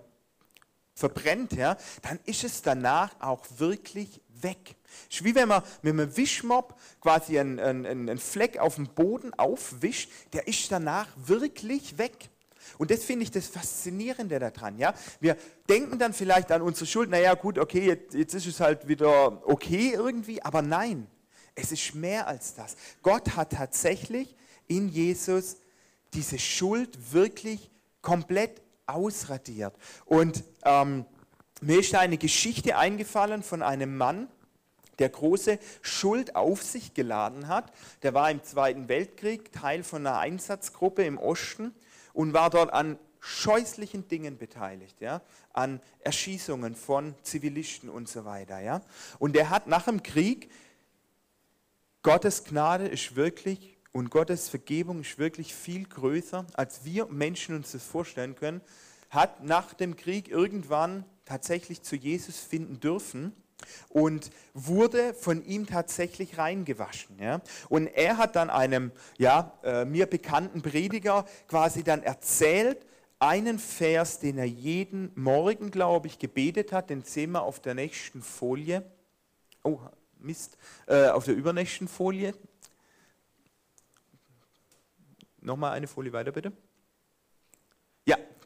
verbrennt, 0.94 1.52
ja? 1.54 1.76
dann 2.02 2.20
ist 2.26 2.44
es 2.44 2.62
danach 2.62 3.10
auch 3.18 3.44
wirklich 3.56 4.20
weg. 4.40 4.76
Es 5.10 5.16
ist 5.16 5.24
wie 5.24 5.34
wenn 5.34 5.48
man 5.48 5.64
mit 5.82 5.94
einem 5.94 6.16
Wischmopp 6.16 6.78
quasi 7.00 7.40
einen, 7.40 7.58
einen, 7.58 7.86
einen 7.86 8.18
Fleck 8.18 8.58
auf 8.58 8.76
dem 8.76 8.86
Boden 8.86 9.34
aufwischt, 9.34 10.12
der 10.32 10.46
ist 10.46 10.70
danach 10.70 11.08
wirklich 11.16 11.98
weg. 11.98 12.30
Und 12.78 12.90
das 12.90 13.04
finde 13.04 13.24
ich 13.24 13.30
das 13.30 13.46
Faszinierende 13.46 14.38
daran. 14.38 14.78
Ja? 14.78 14.94
Wir 15.20 15.36
denken 15.68 15.98
dann 15.98 16.12
vielleicht 16.12 16.50
an 16.52 16.62
unsere 16.62 16.86
Schuld, 16.86 17.10
naja 17.10 17.34
gut, 17.34 17.58
okay, 17.58 17.86
jetzt, 17.86 18.14
jetzt 18.14 18.34
ist 18.34 18.46
es 18.46 18.60
halt 18.60 18.88
wieder 18.88 19.46
okay 19.48 19.92
irgendwie, 19.94 20.42
aber 20.42 20.62
nein, 20.62 21.06
es 21.54 21.72
ist 21.72 21.94
mehr 21.94 22.26
als 22.26 22.54
das. 22.54 22.76
Gott 23.02 23.36
hat 23.36 23.52
tatsächlich 23.52 24.34
in 24.68 24.88
Jesus 24.88 25.56
diese 26.12 26.38
Schuld 26.38 27.12
wirklich 27.12 27.70
komplett 28.02 28.62
ausradiert. 28.86 29.74
Und 30.04 30.44
ähm, 30.64 31.04
mir 31.60 31.80
ist 31.80 31.94
eine 31.94 32.18
Geschichte 32.18 32.76
eingefallen 32.76 33.42
von 33.42 33.62
einem 33.62 33.96
Mann, 33.96 34.28
der 34.98 35.08
große 35.08 35.58
Schuld 35.82 36.36
auf 36.36 36.62
sich 36.62 36.94
geladen 36.94 37.48
hat. 37.48 37.72
Der 38.02 38.14
war 38.14 38.30
im 38.30 38.42
Zweiten 38.42 38.88
Weltkrieg 38.88 39.52
Teil 39.52 39.82
von 39.82 40.06
einer 40.06 40.18
Einsatzgruppe 40.18 41.04
im 41.04 41.18
Osten 41.18 41.74
und 42.16 42.32
war 42.32 42.48
dort 42.48 42.72
an 42.72 42.98
scheußlichen 43.20 44.08
Dingen 44.08 44.38
beteiligt, 44.38 45.00
ja, 45.02 45.20
an 45.52 45.80
Erschießungen 46.00 46.74
von 46.74 47.14
Zivilisten 47.22 47.90
und 47.90 48.08
so 48.08 48.24
weiter. 48.24 48.58
Ja. 48.60 48.80
Und 49.18 49.36
er 49.36 49.50
hat 49.50 49.66
nach 49.66 49.84
dem 49.84 50.02
Krieg, 50.02 50.50
Gottes 52.02 52.44
Gnade 52.44 52.88
ist 52.88 53.16
wirklich 53.16 53.76
und 53.92 54.10
Gottes 54.10 54.48
Vergebung 54.48 55.00
ist 55.00 55.18
wirklich 55.18 55.54
viel 55.54 55.86
größer, 55.86 56.46
als 56.54 56.86
wir 56.86 57.06
Menschen 57.06 57.54
uns 57.54 57.72
das 57.72 57.84
vorstellen 57.84 58.34
können, 58.34 58.62
hat 59.10 59.44
nach 59.44 59.74
dem 59.74 59.94
Krieg 59.96 60.28
irgendwann 60.28 61.04
tatsächlich 61.26 61.82
zu 61.82 61.96
Jesus 61.96 62.38
finden 62.38 62.80
dürfen 62.80 63.34
und 63.88 64.30
wurde 64.54 65.14
von 65.14 65.44
ihm 65.44 65.66
tatsächlich 65.66 66.38
reingewaschen. 66.38 67.18
Ja? 67.20 67.40
Und 67.68 67.86
er 67.86 68.18
hat 68.18 68.36
dann 68.36 68.50
einem 68.50 68.92
ja, 69.18 69.52
äh, 69.62 69.84
mir 69.84 70.06
bekannten 70.06 70.62
Prediger 70.62 71.24
quasi 71.48 71.82
dann 71.82 72.02
erzählt, 72.02 72.86
einen 73.18 73.58
Vers, 73.58 74.18
den 74.18 74.38
er 74.38 74.44
jeden 74.44 75.10
Morgen, 75.14 75.70
glaube 75.70 76.06
ich, 76.06 76.18
gebetet 76.18 76.72
hat, 76.72 76.90
den 76.90 77.02
sehen 77.02 77.32
wir 77.32 77.42
auf 77.42 77.60
der 77.60 77.74
nächsten 77.74 78.22
Folie. 78.22 78.84
Oh, 79.62 79.80
Mist, 80.18 80.58
äh, 80.86 81.08
auf 81.08 81.24
der 81.24 81.34
übernächsten 81.34 81.88
Folie. 81.88 82.34
Nochmal 85.40 85.72
eine 85.72 85.86
Folie 85.86 86.12
weiter, 86.12 86.32
bitte. 86.32 86.52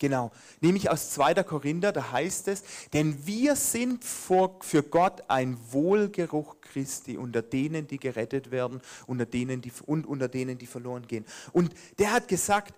Genau. 0.01 0.33
Nämlich 0.63 0.91
aus 0.91 1.11
2. 1.11 1.35
Korinther, 1.45 1.93
da 1.93 2.11
heißt 2.11 2.49
es, 2.49 2.65
denn 2.95 3.27
wir 3.27 3.55
sind 3.55 4.03
vor, 4.03 4.57
für 4.63 4.83
Gott 4.83 5.23
ein 5.29 5.59
Wohlgeruch 5.71 6.57
Christi 6.63 7.19
unter 7.19 7.43
denen, 7.43 7.87
die 7.87 7.99
gerettet 7.99 8.51
werden 8.51 8.81
unter 9.07 9.27
denen, 9.27 9.61
die, 9.61 9.71
und 9.85 10.07
unter 10.07 10.29
denen, 10.29 10.57
die 10.57 10.67
verloren 10.67 11.07
gehen. 11.07 11.27
Und 11.53 11.75
der 11.99 12.13
hat 12.13 12.29
gesagt, 12.29 12.75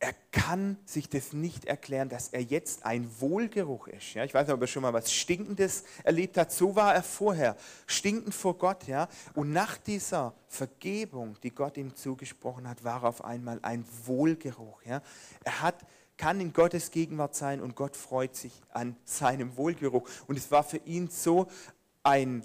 er 0.00 0.14
kann 0.30 0.78
sich 0.86 1.08
das 1.08 1.32
nicht 1.32 1.64
erklären, 1.64 2.08
dass 2.08 2.28
er 2.28 2.40
jetzt 2.40 2.86
ein 2.86 3.10
Wohlgeruch 3.18 3.88
ist. 3.88 4.14
Ja, 4.14 4.24
ich 4.24 4.32
weiß 4.32 4.46
nicht, 4.46 4.54
ob 4.54 4.60
er 4.60 4.68
schon 4.68 4.82
mal 4.82 4.92
was 4.92 5.12
Stinkendes 5.12 5.84
erlebt 6.04 6.38
hat. 6.38 6.52
So 6.52 6.76
war 6.76 6.94
er 6.94 7.02
vorher, 7.02 7.56
stinkend 7.86 8.32
vor 8.32 8.56
Gott. 8.56 8.86
Ja, 8.86 9.08
und 9.34 9.52
nach 9.52 9.76
dieser 9.76 10.34
Vergebung, 10.46 11.36
die 11.42 11.50
Gott 11.50 11.76
ihm 11.76 11.94
zugesprochen 11.94 12.68
hat, 12.68 12.84
war 12.84 13.04
auf 13.04 13.24
einmal 13.24 13.58
ein 13.62 13.84
Wohlgeruch. 14.04 14.80
Ja, 14.84 15.02
er 15.44 15.62
hat 15.62 15.84
kann 16.18 16.40
in 16.40 16.52
Gottes 16.52 16.90
Gegenwart 16.90 17.34
sein 17.34 17.62
und 17.62 17.76
Gott 17.76 17.96
freut 17.96 18.36
sich 18.36 18.52
an 18.70 18.96
seinem 19.04 19.56
Wohlgeruch. 19.56 20.06
Und 20.26 20.36
es 20.36 20.50
war 20.50 20.64
für 20.64 20.78
ihn 20.78 21.08
so 21.08 21.46
ein, 22.02 22.44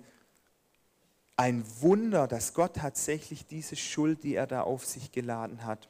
ein 1.35 1.65
Wunder, 1.81 2.27
dass 2.27 2.53
Gott 2.53 2.75
tatsächlich 2.75 3.45
diese 3.45 3.75
Schuld, 3.75 4.23
die 4.23 4.35
er 4.35 4.47
da 4.47 4.61
auf 4.61 4.85
sich 4.85 5.11
geladen 5.11 5.65
hat, 5.65 5.89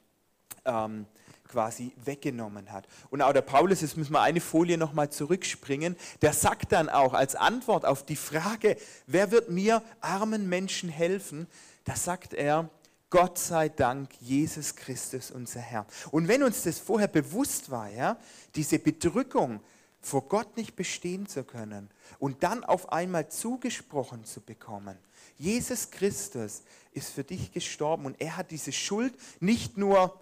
ähm, 0.66 1.06
quasi 1.48 1.92
weggenommen 2.04 2.72
hat. 2.72 2.88
Und 3.12 3.22
auch 3.22 3.34
der 3.34 3.42
Paulus, 3.42 3.82
jetzt 3.82 3.98
müssen 3.98 4.14
wir 4.14 4.22
eine 4.22 4.42
Folie 4.42 4.78
nochmal 4.78 5.12
zurückspringen, 5.12 5.96
der 6.22 6.34
sagt 6.34 6.72
dann 6.72 6.90
auch 6.90 7.14
als 7.14 7.36
Antwort 7.36 7.86
auf 7.86 8.04
die 8.06 8.16
Frage, 8.16 8.78
wer 9.06 9.30
wird 9.30 9.50
mir 9.50 9.84
armen 10.00 10.50
Menschen 10.50 10.90
helfen, 10.90 11.48
da 11.84 11.96
sagt 11.96 12.34
er, 12.34 12.70
Gott 13.14 13.38
sei 13.38 13.70
Dank, 13.70 14.10
Jesus 14.22 14.76
Christus, 14.76 15.30
unser 15.30 15.60
Herr. 15.60 15.86
Und 16.10 16.28
wenn 16.28 16.42
uns 16.42 16.64
das 16.64 16.80
vorher 16.80 17.08
bewusst 17.08 17.70
war, 17.70 17.88
ja, 17.88 18.18
diese 18.56 18.80
Bedrückung, 18.80 19.62
vor 20.02 20.28
Gott 20.28 20.58
nicht 20.58 20.76
bestehen 20.76 21.28
zu 21.28 21.44
können 21.44 21.92
und 22.18 22.42
dann 22.42 22.64
auf 22.64 22.92
einmal 22.92 23.30
zugesprochen 23.30 24.26
zu 24.26 24.42
bekommen, 24.42 24.98
Jesus 25.38 25.92
Christus 25.92 26.64
ist 26.92 27.12
für 27.12 27.24
dich 27.24 27.52
gestorben 27.52 28.08
und 28.08 28.20
er 28.20 28.36
hat 28.36 28.50
diese 28.50 28.72
Schuld 28.72 29.14
nicht 29.40 29.78
nur 29.78 30.20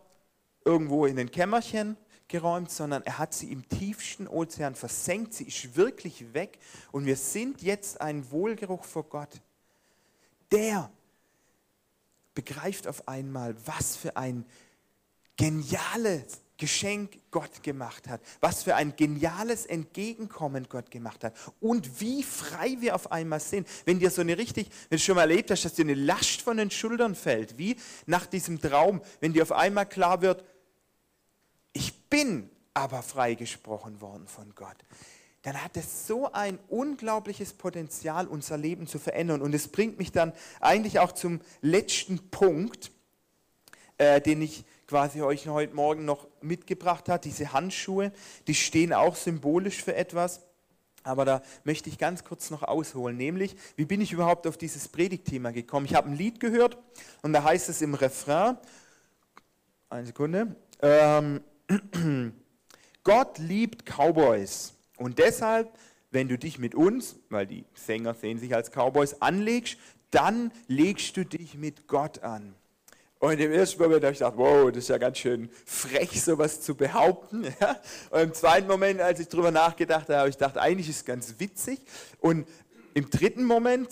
irgendwo 0.66 1.06
in 1.06 1.16
den 1.16 1.32
Kämmerchen 1.32 1.96
geräumt, 2.28 2.72
sondern 2.72 3.04
er 3.04 3.20
hat 3.20 3.34
sie 3.34 3.54
im 3.54 3.70
tiefsten 3.70 4.28
Ozean 4.28 4.76
versenkt. 4.76 5.34
Sie 5.34 5.46
ist 5.46 5.78
wirklich 5.78 6.34
weg 6.34 6.60
und 6.92 7.06
wir 7.06 7.16
sind 7.16 7.62
jetzt 7.62 8.02
ein 8.02 8.30
Wohlgeruch 8.32 8.84
vor 8.84 9.04
Gott. 9.04 9.40
Der 10.52 10.92
begreift 12.34 12.88
auf 12.88 13.08
einmal, 13.08 13.56
was 13.66 13.96
für 13.96 14.18
ein 14.18 14.46
geniales 15.38 16.42
Geschenk 16.58 17.18
Gott 17.32 17.64
gemacht 17.64 18.08
hat, 18.08 18.22
was 18.40 18.62
für 18.62 18.76
ein 18.76 18.96
geniales 18.96 19.66
Entgegenkommen 19.66 20.68
Gott 20.70 20.92
gemacht 20.92 21.24
hat 21.24 21.34
und 21.60 22.00
wie 22.00 22.22
frei 22.22 22.78
wir 22.80 22.94
auf 22.94 23.12
einmal 23.12 23.40
sind. 23.40 23.68
Wenn 23.86 23.98
dir 23.98 24.12
so 24.12 24.22
eine 24.22 24.38
richtig, 24.38 24.70
wenn 24.90 24.98
du 24.98 25.04
schon 25.04 25.16
mal 25.16 25.22
erlebt 25.22 25.50
hast, 25.50 25.66
dass 25.66 25.74
dir 25.74 25.86
eine 25.86 25.96
Last 25.96 26.42
von 26.42 26.58
den 26.58 26.70
Schultern 26.70 27.16
fällt, 27.16 27.58
wie 27.58 27.78
nach 28.06 28.28
diesem 28.28 28.62
Traum, 28.62 29.02
wenn 29.22 29.34
dir 29.34 29.42
auf 29.42 29.52
einmal 29.52 29.88
klar 29.88 30.22
wird, 30.22 30.44
ich 31.74 32.08
bin 32.10 32.48
aber 32.76 33.02
freigesprochen 33.02 34.00
worden 34.00 34.28
von 34.28 34.54
Gott 34.54 34.78
dann 35.44 35.64
hat 35.64 35.76
es 35.76 36.08
so 36.08 36.32
ein 36.32 36.60
unglaubliches 36.68 37.54
Potenzial, 37.54 38.28
unser 38.28 38.58
Leben 38.58 38.86
zu 38.86 39.00
verändern. 39.00 39.42
Und 39.42 39.56
es 39.56 39.68
bringt 39.68 39.98
mich 39.98 40.12
dann 40.12 40.34
eigentlich 40.60 41.00
auch 41.00 41.12
zum 41.12 41.42
letzten 41.62 42.20
Punkt, 42.30 42.92
äh, 43.98 44.22
den 44.22 44.42
ich 44.42 44.66
quasi 44.88 45.22
euch 45.22 45.48
heute 45.48 45.74
Morgen 45.74 46.06
noch 46.06 46.28
mitgebracht 46.42 47.10
habe. 47.10 47.24
Diese 47.24 47.54
Handschuhe, 47.54 48.12
die 48.48 48.54
stehen 48.54 48.94
auch 48.94 49.16
symbolisch 49.16 49.84
für 49.84 49.96
etwas. 49.96 50.42
Aber 51.04 51.26
da 51.26 51.42
möchte 51.64 51.90
ich 51.90 51.98
ganz 51.98 52.24
kurz 52.24 52.52
noch 52.52 52.62
ausholen, 52.62 53.18
nämlich, 53.18 53.56
wie 53.76 53.86
bin 53.86 54.02
ich 54.02 54.12
überhaupt 54.12 54.46
auf 54.46 54.58
dieses 54.58 54.88
Predigtthema 54.88 55.50
gekommen? 55.50 55.88
Ich 55.88 55.96
habe 55.96 56.10
ein 56.10 56.16
Lied 56.16 56.40
gehört 56.40 56.78
und 57.24 57.34
da 57.34 57.44
heißt 57.44 57.70
es 57.70 57.82
im 57.82 57.96
Refrain, 57.96 58.58
eine 59.90 60.06
Sekunde, 60.06 60.56
ähm, 60.82 61.42
Gott 63.04 63.40
liebt 63.40 63.84
Cowboys. 63.84 64.74
Und 65.02 65.18
deshalb, 65.18 65.72
wenn 66.12 66.28
du 66.28 66.38
dich 66.38 66.60
mit 66.60 66.76
uns, 66.76 67.16
weil 67.30 67.48
die 67.48 67.66
Sänger 67.74 68.14
sehen 68.14 68.38
sich 68.38 68.54
als 68.54 68.70
Cowboys, 68.70 69.22
anlegst, 69.22 69.78
dann 70.12 70.52
legst 70.68 71.18
du 71.18 71.26
dich 71.26 71.56
mit 71.56 71.88
Gott 71.88 72.22
an. 72.22 72.54
Und 73.18 73.40
im 73.40 73.52
ersten 73.52 73.82
Moment 73.82 74.04
habe 74.04 74.14
ich 74.14 74.20
gedacht, 74.20 74.38
wow, 74.38 74.70
das 74.70 74.78
ist 74.78 74.90
ja 74.90 74.98
ganz 74.98 75.18
schön 75.18 75.50
frech, 75.66 76.22
sowas 76.22 76.62
zu 76.62 76.76
behaupten. 76.76 77.46
Und 78.12 78.20
im 78.20 78.34
zweiten 78.34 78.68
Moment, 78.68 79.00
als 79.02 79.20
ich 79.20 79.28
darüber 79.28 79.52
nachgedacht 79.52 80.08
habe, 80.10 80.18
habe 80.18 80.30
ich 80.30 80.38
gedacht, 80.38 80.58
eigentlich 80.58 80.90
ist 80.90 80.98
es 80.98 81.06
ganz 81.06 81.36
witzig. 81.40 81.80
Und 82.20 82.48
im 82.94 83.10
dritten 83.10 83.46
Moment 83.46 83.90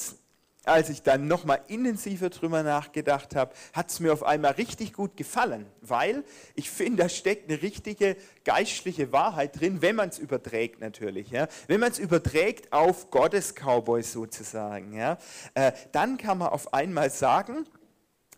als 0.65 0.89
ich 0.89 1.02
dann 1.02 1.28
nochmal 1.28 1.62
intensiver 1.67 2.30
drüber 2.30 2.63
nachgedacht 2.63 3.36
habe, 3.36 3.54
hat 3.74 3.89
es 3.89 4.00
mir 4.00 4.12
auf 4.13 4.24
einmal 4.24 4.54
richtig 4.54 4.93
gut 4.93 5.15
gefallen, 5.15 5.65
weil 5.82 6.24
ich 6.56 6.69
finde, 6.69 7.04
da 7.04 7.10
steckt 7.10 7.50
eine 7.50 7.62
richtige 7.62 8.17
geistliche 8.43 9.12
Wahrheit 9.12 9.60
drin, 9.60 9.82
wenn 9.82 9.95
man 9.95 10.10
es 10.10 10.19
überträgt 10.19 10.82
natürlich. 10.82 11.32
Ja? 11.32 11.48
Wenn 11.67 11.80
man 11.80 11.91
es 11.91 12.00
überträgt 12.00 12.74
auf 12.74 13.10
Gottes 13.10 13.56
Cowboys 13.56 14.12
sozusagen, 14.12 14.93
ja? 14.93 15.17
Äh, 15.54 15.72
dann 15.91 16.17
kann 16.17 16.38
man 16.38 16.50
auf 16.50 16.74
einmal 16.74 17.10
sagen, 17.10 17.65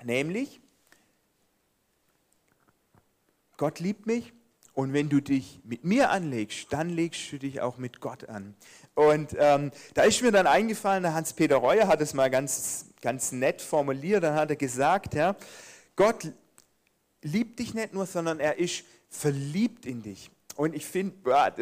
nämlich, 0.04 0.62
Gott 3.58 3.80
liebt 3.80 4.06
mich 4.08 4.34
und 4.74 4.94
wenn 4.94 5.10
du 5.10 5.22
dich 5.22 5.62
mit 5.64 5.84
mir 5.84 6.12
anlegst, 6.12 6.72
dann 6.72 6.90
legst 6.90 7.32
du 7.32 7.38
dich 7.38 7.62
auch 7.62 7.78
mit 7.78 8.00
Gott 8.00 8.30
an. 8.30 8.56
Und 8.94 9.36
ähm, 9.40 9.72
da 9.94 10.04
ist 10.04 10.22
mir 10.22 10.32
dann 10.32 10.48
eingefallen, 10.48 11.04
der 11.04 11.14
Hans-Peter 11.14 11.56
Reuer 11.56 11.88
hat 11.88 12.02
es 12.02 12.14
mal 12.14 12.30
ganz, 12.30 12.86
ganz 13.02 13.32
nett 13.32 13.62
formuliert, 13.62 14.24
dann 14.24 14.36
hat 14.36 14.50
er 14.50 14.56
gesagt, 14.56 15.14
ja, 15.14 15.36
Gott 15.96 16.32
liebt 17.22 17.60
dich 17.60 17.74
nicht 17.74 17.94
nur, 17.94 18.06
sondern 18.06 18.40
er 18.40 18.58
ist 18.60 18.84
verliebt 19.10 19.86
in 19.86 20.02
dich. 20.02 20.30
Und 20.56 20.76
ich 20.76 20.86
finde, 20.86 21.16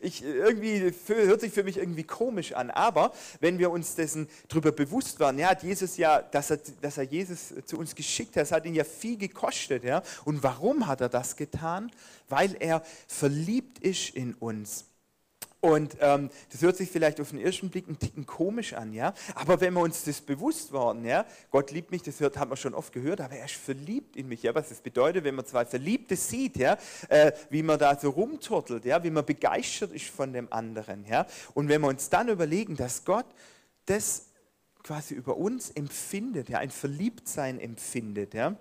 irgendwie 0.00 0.92
hört 1.06 1.40
sich 1.40 1.52
für 1.52 1.62
mich 1.62 1.76
irgendwie 1.76 2.04
komisch 2.04 2.52
an. 2.52 2.70
Aber 2.70 3.12
wenn 3.40 3.58
wir 3.58 3.70
uns 3.70 3.94
dessen 3.94 4.28
darüber 4.48 4.72
bewusst 4.72 5.20
waren, 5.20 5.38
ja, 5.38 5.50
hat 5.50 5.62
Jesus 5.62 5.96
ja, 5.96 6.22
dass 6.22 6.50
er, 6.50 6.58
dass 6.80 6.98
er 6.98 7.04
Jesus 7.04 7.54
zu 7.66 7.78
uns 7.78 7.94
geschickt 7.94 8.36
hat, 8.36 8.42
das 8.42 8.52
hat 8.52 8.64
ihn 8.64 8.74
ja 8.74 8.84
viel 8.84 9.18
gekostet. 9.18 9.84
Ja. 9.84 10.02
Und 10.24 10.42
warum 10.42 10.86
hat 10.86 11.00
er 11.00 11.08
das 11.08 11.36
getan? 11.36 11.92
Weil 12.28 12.56
er 12.58 12.82
verliebt 13.06 13.78
ist 13.80 14.10
in 14.10 14.34
uns. 14.34 14.86
Und 15.64 15.96
ähm, 16.00 16.28
das 16.52 16.60
hört 16.60 16.76
sich 16.76 16.90
vielleicht 16.90 17.22
auf 17.22 17.30
den 17.30 17.40
ersten 17.40 17.70
Blick 17.70 17.88
ein 17.88 17.98
Ticken 17.98 18.26
komisch 18.26 18.74
an, 18.74 18.92
ja. 18.92 19.14
Aber 19.34 19.62
wenn 19.62 19.72
wir 19.72 19.80
uns 19.80 20.04
das 20.04 20.20
bewusst 20.20 20.74
waren, 20.74 21.06
ja, 21.06 21.24
Gott 21.50 21.70
liebt 21.70 21.90
mich, 21.90 22.02
das 22.02 22.20
hört, 22.20 22.36
haben 22.36 22.50
wir 22.50 22.56
schon 22.58 22.74
oft 22.74 22.92
gehört, 22.92 23.22
aber 23.22 23.36
er 23.36 23.46
ist 23.46 23.54
verliebt 23.54 24.14
in 24.14 24.28
mich, 24.28 24.42
ja. 24.42 24.54
Was 24.54 24.68
das 24.68 24.82
bedeutet, 24.82 25.24
wenn 25.24 25.34
man 25.34 25.46
zwei 25.46 25.64
Verliebte 25.64 26.16
sieht, 26.16 26.58
ja, 26.58 26.76
äh, 27.08 27.32
wie 27.48 27.62
man 27.62 27.78
da 27.78 27.98
so 27.98 28.10
rumturtelt, 28.10 28.84
ja, 28.84 29.02
wie 29.02 29.08
man 29.08 29.24
begeistert 29.24 29.92
ist 29.92 30.04
von 30.04 30.34
dem 30.34 30.52
anderen, 30.52 31.06
ja. 31.06 31.26
Und 31.54 31.70
wenn 31.70 31.80
wir 31.80 31.88
uns 31.88 32.10
dann 32.10 32.28
überlegen, 32.28 32.76
dass 32.76 33.06
Gott 33.06 33.26
das 33.86 34.26
quasi 34.82 35.14
über 35.14 35.38
uns 35.38 35.70
empfindet, 35.70 36.50
ja, 36.50 36.58
ein 36.58 36.68
Verliebtsein 36.68 37.58
empfindet, 37.58 38.34
ja 38.34 38.54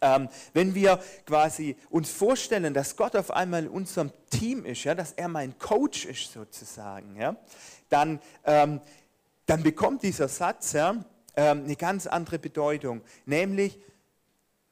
ähm, 0.00 0.28
wenn 0.52 0.74
wir 0.74 1.00
quasi 1.26 1.76
uns 1.90 2.10
vorstellen, 2.10 2.74
dass 2.74 2.96
Gott 2.96 3.16
auf 3.16 3.30
einmal 3.30 3.64
in 3.64 3.68
unserem 3.68 4.10
Team 4.30 4.64
ist, 4.64 4.84
ja, 4.84 4.94
dass 4.94 5.12
er 5.12 5.28
mein 5.28 5.58
Coach 5.58 6.04
ist 6.06 6.32
sozusagen, 6.32 7.16
ja, 7.16 7.36
dann, 7.88 8.20
ähm, 8.44 8.80
dann 9.46 9.62
bekommt 9.62 10.02
dieser 10.02 10.28
Satz 10.28 10.72
ja, 10.72 11.04
ähm, 11.36 11.64
eine 11.64 11.76
ganz 11.76 12.06
andere 12.06 12.38
Bedeutung. 12.38 13.02
Nämlich, 13.26 13.78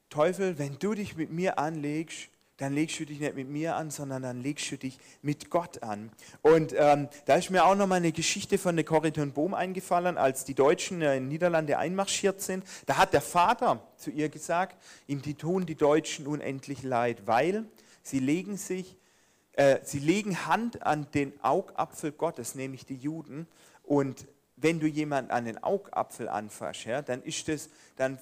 Teufel, 0.08 0.58
wenn 0.58 0.78
du 0.78 0.94
dich 0.94 1.16
mit 1.16 1.30
mir 1.30 1.58
anlegst, 1.58 2.28
dann 2.62 2.72
legst 2.72 2.98
du 3.00 3.04
dich 3.04 3.20
nicht 3.20 3.34
mit 3.34 3.48
mir 3.48 3.76
an, 3.76 3.90
sondern 3.90 4.22
dann 4.22 4.40
legst 4.40 4.70
du 4.70 4.78
dich 4.78 4.98
mit 5.20 5.50
Gott 5.50 5.82
an. 5.82 6.10
Und 6.42 6.74
ähm, 6.76 7.08
da 7.24 7.34
ist 7.34 7.50
mir 7.50 7.64
auch 7.64 7.74
noch 7.74 7.86
mal 7.86 7.96
eine 7.96 8.12
Geschichte 8.12 8.56
von 8.58 8.76
der 8.76 8.84
Corrie 8.84 9.10
Bohm 9.10 9.54
eingefallen, 9.54 10.16
als 10.16 10.44
die 10.44 10.54
Deutschen 10.54 11.02
in 11.02 11.08
den 11.08 11.28
Niederlande 11.28 11.78
einmarschiert 11.78 12.40
sind. 12.40 12.64
Da 12.86 12.96
hat 12.98 13.12
der 13.12 13.20
Vater 13.20 13.82
zu 13.96 14.10
ihr 14.10 14.28
gesagt, 14.28 14.76
ihm 15.06 15.22
die 15.22 15.34
tun 15.34 15.66
die 15.66 15.74
Deutschen 15.74 16.26
unendlich 16.26 16.82
leid, 16.82 17.26
weil 17.26 17.64
sie 18.02 18.20
legen 18.20 18.56
sich, 18.56 18.96
äh, 19.54 19.80
sie 19.82 19.98
legen 19.98 20.46
Hand 20.46 20.82
an 20.86 21.08
den 21.14 21.32
Augapfel 21.42 22.12
Gottes, 22.12 22.54
nämlich 22.54 22.86
die 22.86 22.96
Juden. 22.96 23.46
Und 23.82 24.26
wenn 24.56 24.80
du 24.80 24.86
jemanden 24.86 25.30
an 25.30 25.44
den 25.44 25.62
Augapfel 25.62 26.28
anfasst, 26.28 26.84
ja, 26.84 27.02
dann 27.02 27.22
ist 27.22 27.48
das, 27.48 27.68
dann 27.96 28.18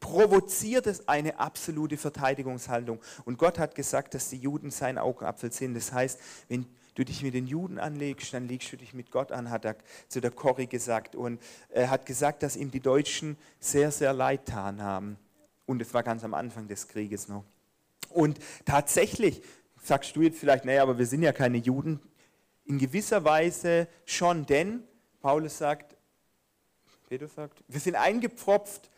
provoziert 0.00 0.86
es 0.86 1.08
eine 1.08 1.38
absolute 1.38 1.96
Verteidigungshaltung. 1.96 3.00
Und 3.24 3.38
Gott 3.38 3.58
hat 3.58 3.74
gesagt, 3.74 4.14
dass 4.14 4.30
die 4.30 4.38
Juden 4.38 4.70
sein 4.70 4.98
Augapfel 4.98 5.52
sind. 5.52 5.74
Das 5.74 5.92
heißt, 5.92 6.20
wenn 6.48 6.66
du 6.94 7.04
dich 7.04 7.22
mit 7.22 7.34
den 7.34 7.46
Juden 7.46 7.78
anlegst, 7.78 8.34
dann 8.34 8.48
legst 8.48 8.72
du 8.72 8.76
dich 8.76 8.92
mit 8.92 9.10
Gott 9.10 9.30
an, 9.32 9.50
hat 9.50 9.64
er 9.64 9.76
zu 10.08 10.20
der 10.20 10.30
Corrie 10.30 10.66
gesagt. 10.66 11.14
Und 11.14 11.40
er 11.68 11.90
hat 11.90 12.06
gesagt, 12.06 12.42
dass 12.42 12.56
ihm 12.56 12.70
die 12.70 12.80
Deutschen 12.80 13.36
sehr, 13.60 13.90
sehr 13.90 14.12
leid 14.12 14.46
getan 14.46 14.82
haben. 14.82 15.16
Und 15.66 15.82
es 15.82 15.94
war 15.94 16.02
ganz 16.02 16.24
am 16.24 16.34
Anfang 16.34 16.66
des 16.66 16.88
Krieges 16.88 17.28
noch. 17.28 17.44
Und 18.08 18.38
tatsächlich, 18.64 19.42
sagst 19.82 20.16
du 20.16 20.22
jetzt 20.22 20.38
vielleicht, 20.38 20.64
naja, 20.64 20.82
aber 20.82 20.98
wir 20.98 21.06
sind 21.06 21.22
ja 21.22 21.32
keine 21.32 21.58
Juden. 21.58 22.00
In 22.64 22.78
gewisser 22.78 23.24
Weise 23.24 23.86
schon, 24.04 24.46
denn 24.46 24.82
Paulus 25.20 25.58
sagt, 25.58 25.96
Peter 27.08 27.28
sagt, 27.28 27.62
wir 27.68 27.80
sind 27.80 27.96
eingepfropft 27.96 28.90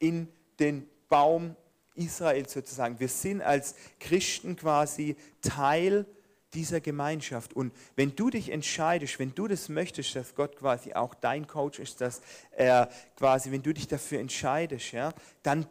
in 0.00 0.26
den 0.58 0.88
Baum 1.08 1.54
Israel 1.94 2.48
sozusagen. 2.48 2.98
Wir 2.98 3.08
sind 3.08 3.42
als 3.42 3.76
Christen 4.00 4.56
quasi 4.56 5.16
Teil 5.40 6.06
dieser 6.54 6.80
Gemeinschaft. 6.80 7.52
Und 7.52 7.72
wenn 7.94 8.16
du 8.16 8.30
dich 8.30 8.50
entscheidest, 8.50 9.18
wenn 9.18 9.34
du 9.34 9.46
das 9.46 9.68
möchtest, 9.68 10.16
dass 10.16 10.34
Gott 10.34 10.56
quasi 10.56 10.94
auch 10.94 11.14
dein 11.14 11.46
Coach 11.46 11.78
ist, 11.78 12.00
dass 12.00 12.20
er 12.50 12.90
quasi, 13.16 13.52
wenn 13.52 13.62
du 13.62 13.72
dich 13.72 13.86
dafür 13.86 14.18
entscheidest, 14.18 14.92
ja, 14.92 15.12
dann 15.42 15.66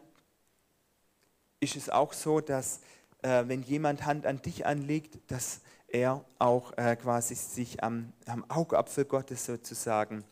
ist 1.60 1.76
es 1.76 1.90
auch 1.90 2.14
so, 2.14 2.40
dass 2.40 2.80
äh, 3.22 3.44
wenn 3.46 3.62
jemand 3.62 4.06
Hand 4.06 4.24
an 4.24 4.40
dich 4.40 4.64
anlegt, 4.64 5.18
dass 5.30 5.60
er 5.88 6.24
auch 6.38 6.72
äh, 6.78 6.96
quasi 6.96 7.34
sich 7.34 7.82
am, 7.82 8.12
am 8.26 8.44
Augapfel 8.48 9.04
Gottes 9.04 9.44
sozusagen 9.44 10.24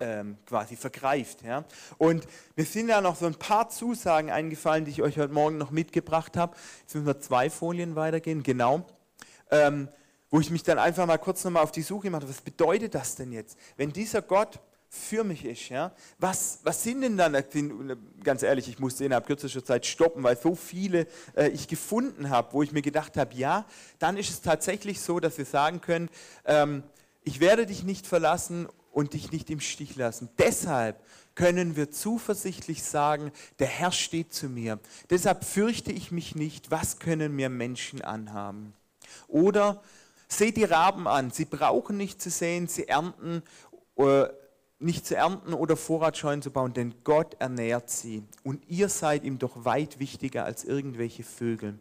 ähm, 0.00 0.38
quasi 0.46 0.76
vergreift. 0.76 1.42
Ja? 1.42 1.64
Und 1.98 2.26
mir 2.56 2.64
sind 2.64 2.88
da 2.88 3.00
noch 3.00 3.16
so 3.16 3.26
ein 3.26 3.34
paar 3.34 3.68
Zusagen 3.68 4.30
eingefallen, 4.30 4.84
die 4.84 4.90
ich 4.90 5.02
euch 5.02 5.18
heute 5.18 5.32
Morgen 5.32 5.58
noch 5.58 5.70
mitgebracht 5.70 6.36
habe. 6.36 6.56
Jetzt 6.80 6.94
müssen 6.94 7.06
wir 7.06 7.20
zwei 7.20 7.50
Folien 7.50 7.96
weitergehen, 7.96 8.42
genau. 8.42 8.86
Ähm, 9.50 9.88
wo 10.30 10.40
ich 10.40 10.50
mich 10.50 10.62
dann 10.62 10.78
einfach 10.78 11.06
mal 11.06 11.18
kurz 11.18 11.44
nochmal 11.44 11.62
auf 11.62 11.72
die 11.72 11.82
Suche 11.82 12.04
gemacht 12.04 12.22
habe, 12.22 12.32
was 12.32 12.42
bedeutet 12.42 12.94
das 12.94 13.14
denn 13.14 13.32
jetzt? 13.32 13.58
Wenn 13.76 13.92
dieser 13.92 14.20
Gott 14.20 14.60
für 14.90 15.22
mich 15.22 15.44
ist, 15.44 15.68
ja, 15.68 15.92
was, 16.18 16.60
was 16.62 16.82
sind 16.82 17.02
denn 17.02 17.16
dann, 17.16 17.36
ganz 18.22 18.42
ehrlich, 18.42 18.68
ich 18.68 18.78
musste 18.78 19.04
innerhalb 19.04 19.26
kürzester 19.26 19.64
Zeit 19.64 19.84
stoppen, 19.84 20.22
weil 20.22 20.36
so 20.36 20.54
viele 20.54 21.06
äh, 21.36 21.48
ich 21.48 21.68
gefunden 21.68 22.30
habe, 22.30 22.52
wo 22.54 22.62
ich 22.62 22.72
mir 22.72 22.80
gedacht 22.80 23.16
habe, 23.18 23.34
ja, 23.34 23.66
dann 23.98 24.16
ist 24.16 24.30
es 24.30 24.40
tatsächlich 24.40 25.00
so, 25.00 25.20
dass 25.20 25.36
wir 25.36 25.44
sagen 25.44 25.82
können, 25.82 26.08
ähm, 26.46 26.82
ich 27.22 27.40
werde 27.40 27.66
dich 27.66 27.84
nicht 27.84 28.06
verlassen 28.06 28.68
und 28.98 29.12
dich 29.12 29.30
nicht 29.30 29.48
im 29.48 29.60
Stich 29.60 29.94
lassen. 29.94 30.28
Deshalb 30.38 31.00
können 31.36 31.76
wir 31.76 31.92
zuversichtlich 31.92 32.82
sagen, 32.82 33.30
der 33.60 33.68
Herr 33.68 33.92
steht 33.92 34.34
zu 34.34 34.48
mir. 34.48 34.80
Deshalb 35.08 35.44
fürchte 35.44 35.92
ich 35.92 36.10
mich 36.10 36.34
nicht, 36.34 36.72
was 36.72 36.98
können 36.98 37.36
mir 37.36 37.48
Menschen 37.48 38.02
anhaben. 38.02 38.72
Oder 39.28 39.80
seht 40.26 40.56
die 40.56 40.64
Raben 40.64 41.06
an, 41.06 41.30
sie 41.30 41.44
brauchen 41.44 41.96
nicht 41.96 42.20
zu 42.20 42.28
sehen, 42.28 42.66
sie 42.66 42.88
ernten 42.88 43.44
äh, 43.98 44.24
nicht 44.80 45.06
zu 45.06 45.16
ernten 45.16 45.54
oder 45.54 45.76
Vorratsscheunen 45.76 46.40
zu 46.40 46.52
bauen, 46.52 46.72
denn 46.72 46.94
Gott 47.02 47.34
ernährt 47.40 47.90
sie. 47.90 48.22
Und 48.44 48.62
ihr 48.68 48.88
seid 48.88 49.24
ihm 49.24 49.38
doch 49.38 49.64
weit 49.64 49.98
wichtiger 49.98 50.44
als 50.44 50.64
irgendwelche 50.64 51.24
Vögel. 51.24 51.78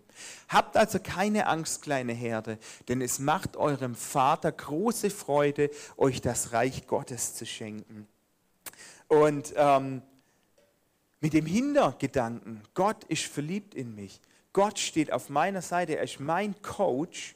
Habt 0.49 0.75
also 0.75 0.99
keine 0.99 1.47
Angst, 1.47 1.83
kleine 1.83 2.13
Herde, 2.13 2.57
denn 2.87 3.01
es 3.01 3.19
macht 3.19 3.55
eurem 3.55 3.93
Vater 3.93 4.51
große 4.51 5.11
Freude, 5.11 5.69
euch 5.95 6.21
das 6.21 6.53
Reich 6.53 6.87
Gottes 6.87 7.35
zu 7.35 7.45
schenken. 7.45 8.07
Und 9.07 9.53
ähm, 9.55 10.01
mit 11.19 11.33
dem 11.33 11.45
Hintergedanken, 11.45 12.61
Gott 12.73 13.03
ist 13.05 13.25
verliebt 13.25 13.75
in 13.75 13.93
mich, 13.93 14.19
Gott 14.53 14.79
steht 14.79 15.13
auf 15.13 15.29
meiner 15.29 15.61
Seite, 15.61 15.97
er 15.97 16.03
ist 16.03 16.19
mein 16.19 16.59
Coach, 16.63 17.35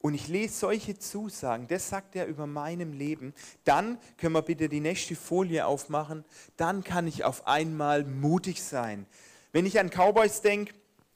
und 0.00 0.14
ich 0.14 0.28
lese 0.28 0.54
solche 0.54 0.98
Zusagen, 0.98 1.66
das 1.66 1.88
sagt 1.88 2.14
er 2.14 2.26
über 2.26 2.46
meinem 2.46 2.92
Leben, 2.92 3.34
dann 3.64 3.98
können 4.16 4.34
wir 4.34 4.42
bitte 4.42 4.68
die 4.68 4.80
nächste 4.80 5.16
Folie 5.16 5.66
aufmachen, 5.66 6.24
dann 6.56 6.84
kann 6.84 7.06
ich 7.06 7.24
auf 7.24 7.46
einmal 7.46 8.04
mutig 8.04 8.62
sein. 8.62 9.06
Wenn 9.52 9.66
ich 9.66 9.80
an 9.80 9.90
Cowboys 9.90 10.40
denke, 10.40 10.72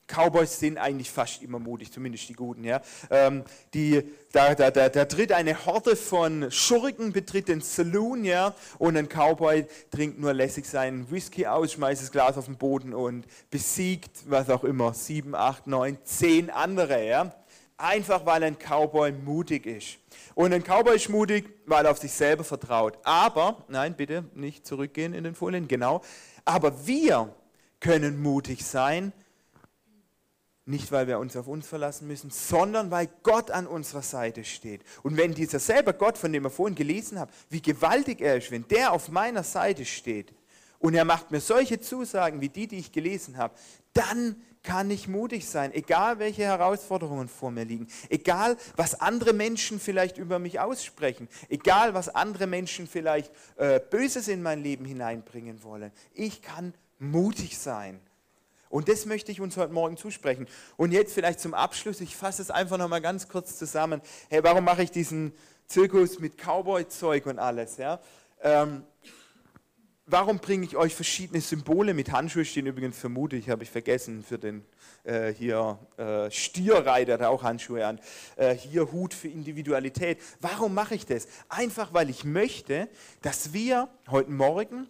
Cowboys 0.09 0.59
sind 0.59 0.79
eigentlich 0.79 1.11
fast 1.11 1.43
immer 1.43 1.59
mutig, 1.59 1.91
zumindest 1.91 2.29
die 2.29 2.35
Guten. 2.35 2.65
Ja? 2.65 2.83
Ähm, 3.11 3.45
die, 3.73 4.03
da, 4.33 4.55
da, 4.55 4.71
da, 4.71 4.89
da 4.89 5.05
tritt 5.05 5.33
eine 5.33 5.65
Horde 5.65 5.97
von 5.97 6.51
Schurken, 6.51 7.13
betritt 7.13 7.49
den 7.49 7.61
Saloon 7.61 8.25
ja? 8.25 8.55
und 8.79 8.97
ein 8.97 9.09
Cowboy 9.09 9.65
trinkt 9.91 10.19
nur 10.19 10.35
lässig 10.35 10.67
seinen 10.67 11.11
Whisky 11.11 11.47
aus, 11.47 11.73
schmeißt 11.73 12.03
das 12.03 12.13
Glas 12.13 12.37
auf 12.37 12.47
den 12.47 12.57
Boden 12.57 12.93
und 12.93 13.27
besiegt, 13.51 14.11
was 14.27 14.51
auch 14.51 14.65
immer, 14.65 14.93
sieben, 14.93 15.35
acht, 15.35 15.67
neun, 15.67 15.97
zehn 16.05 16.51
andere. 16.51 17.07
Ja? 17.07 17.35
Einfach 17.83 18.25
weil 18.25 18.45
ein 18.45 18.57
Cowboy 18.59 19.11
mutig 19.11 19.67
ist. 19.67 19.99
Und 20.37 20.53
ein 20.53 20.63
Cowboy 20.63 20.95
ist 20.95 21.09
mutig, 21.09 21.51
weil 21.67 21.85
er 21.85 21.91
auf 21.91 21.99
sich 21.99 22.13
selber 22.13 22.45
vertraut. 22.45 22.97
Aber, 23.03 23.65
nein, 23.67 23.97
bitte 23.97 24.25
nicht 24.35 24.65
zurückgehen 24.65 25.15
in 25.15 25.25
den 25.25 25.35
Folien, 25.35 25.67
genau. 25.67 26.01
Aber 26.45 26.87
wir 26.87 27.35
können 27.81 28.23
mutig 28.23 28.65
sein, 28.65 29.13
Nicht, 30.65 30.93
weil 30.93 31.09
wir 31.09 31.19
uns 31.19 31.37
auf 31.37 31.49
uns 31.49 31.67
verlassen 31.67 32.07
müssen, 32.07 32.31
sondern 32.31 32.93
weil 32.93 33.09
Gott 33.25 33.51
an 33.51 33.67
unserer 33.67 34.03
Seite 34.03 34.45
steht. 34.45 34.83
Und 35.03 35.17
wenn 35.17 35.35
dieser 35.35 35.59
selber 35.59 35.93
Gott, 35.93 36.17
von 36.17 36.33
dem 36.33 36.45
wir 36.45 36.51
vorhin 36.51 36.77
gelesen 36.77 37.19
haben, 37.19 37.33
wie 37.51 37.61
gewaltig 37.61 38.21
er 38.21 38.37
ist, 38.37 38.53
wenn 38.53 38.69
der 38.69 38.93
auf 38.93 39.09
meiner 39.09 39.43
Seite 39.43 39.85
steht 39.85 40.33
und 40.79 40.95
er 40.95 41.05
macht 41.05 41.33
mir 41.33 41.41
solche 41.41 41.81
Zusagen 41.81 42.41
wie 42.41 42.49
die, 42.49 42.69
die 42.69 42.79
ich 42.79 42.93
gelesen 42.93 43.39
habe, 43.39 43.55
dann 43.93 44.37
kann 44.63 44.91
ich 44.91 45.09
mutig 45.09 45.49
sein, 45.49 45.73
egal 45.73 46.19
welche 46.19 46.43
Herausforderungen 46.43 47.29
vor 47.29 47.51
mir 47.51 47.65
liegen, 47.65 47.89
egal 48.09 48.57
was 48.77 49.01
andere 49.01 49.33
Menschen 49.33 49.81
vielleicht 49.81 50.19
über 50.19 50.39
mich 50.39 50.61
aussprechen, 50.61 51.29
egal 51.49 51.95
was 51.95 52.09
andere 52.09 52.47
Menschen 52.47 52.87
vielleicht 52.87 53.33
äh, 53.57 53.81
Böses 53.81 54.29
in 54.29 54.43
mein 54.43 54.63
Leben 54.63 54.85
hineinbringen 54.85 55.63
wollen. 55.65 55.91
Ich 56.15 56.43
kann 56.43 56.75
mutig 56.99 57.59
sein 57.59 58.01
und 58.73 58.89
das 58.89 59.05
möchte 59.05 59.31
ich 59.31 59.43
uns 59.43 59.59
heute 59.59 59.75
Morgen 59.75 59.99
zusprechen. 59.99 60.47
Und 60.79 60.93
jetzt 60.93 61.13
vielleicht 61.13 61.41
zum 61.41 61.53
Abschluss, 61.53 62.01
ich 62.01 62.17
fasse 62.17 62.41
es 62.41 62.51
einfach 62.51 62.79
nochmal 62.79 63.03
ganz 63.03 63.29
kurz 63.29 63.59
zusammen. 63.59 64.01
Hey, 64.31 64.43
warum 64.43 64.65
mache 64.65 64.83
ich 64.83 64.91
diesen 64.91 65.35
Zirkus 65.67 66.21
mit 66.21 66.39
Cowboy-Zeug 66.39 67.27
und 67.27 67.39
alles? 67.39 67.77
Ja? 67.77 68.01
Ähm, 68.41 68.85
warum 70.07 70.39
bringe 70.39 70.65
ich 70.65 70.77
euch 70.77 70.95
verschiedene 70.95 71.41
Symbole 71.41 71.95
mit? 71.95 72.13
Handschuhe 72.13 72.45
stehen 72.45 72.67
übrigens 72.67 72.99
vermutlich, 72.99 73.49
habe 73.49 73.63
ich 73.63 73.71
vergessen, 73.71 74.23
für 74.23 74.39
den 74.39 74.65
äh, 75.05 75.33
hier 75.33 75.79
äh, 75.97 76.31
Stierreiter, 76.31 77.19
der 77.19 77.31
auch 77.31 77.43
Handschuhe 77.43 77.87
an. 77.87 78.01
Äh, 78.37 78.55
hier 78.55 78.91
Hut 78.93 79.15
für 79.15 79.29
Individualität. 79.29 80.19
Warum 80.41 80.75
mache 80.75 80.95
ich 80.95 81.07
das? 81.07 81.27
Einfach, 81.49 81.93
weil 81.95 82.11
ich 82.11 82.25
möchte, 82.25 82.89
dass 83.21 83.53
wir 83.53 83.89
heute 84.09 84.31
Morgen 84.31 84.89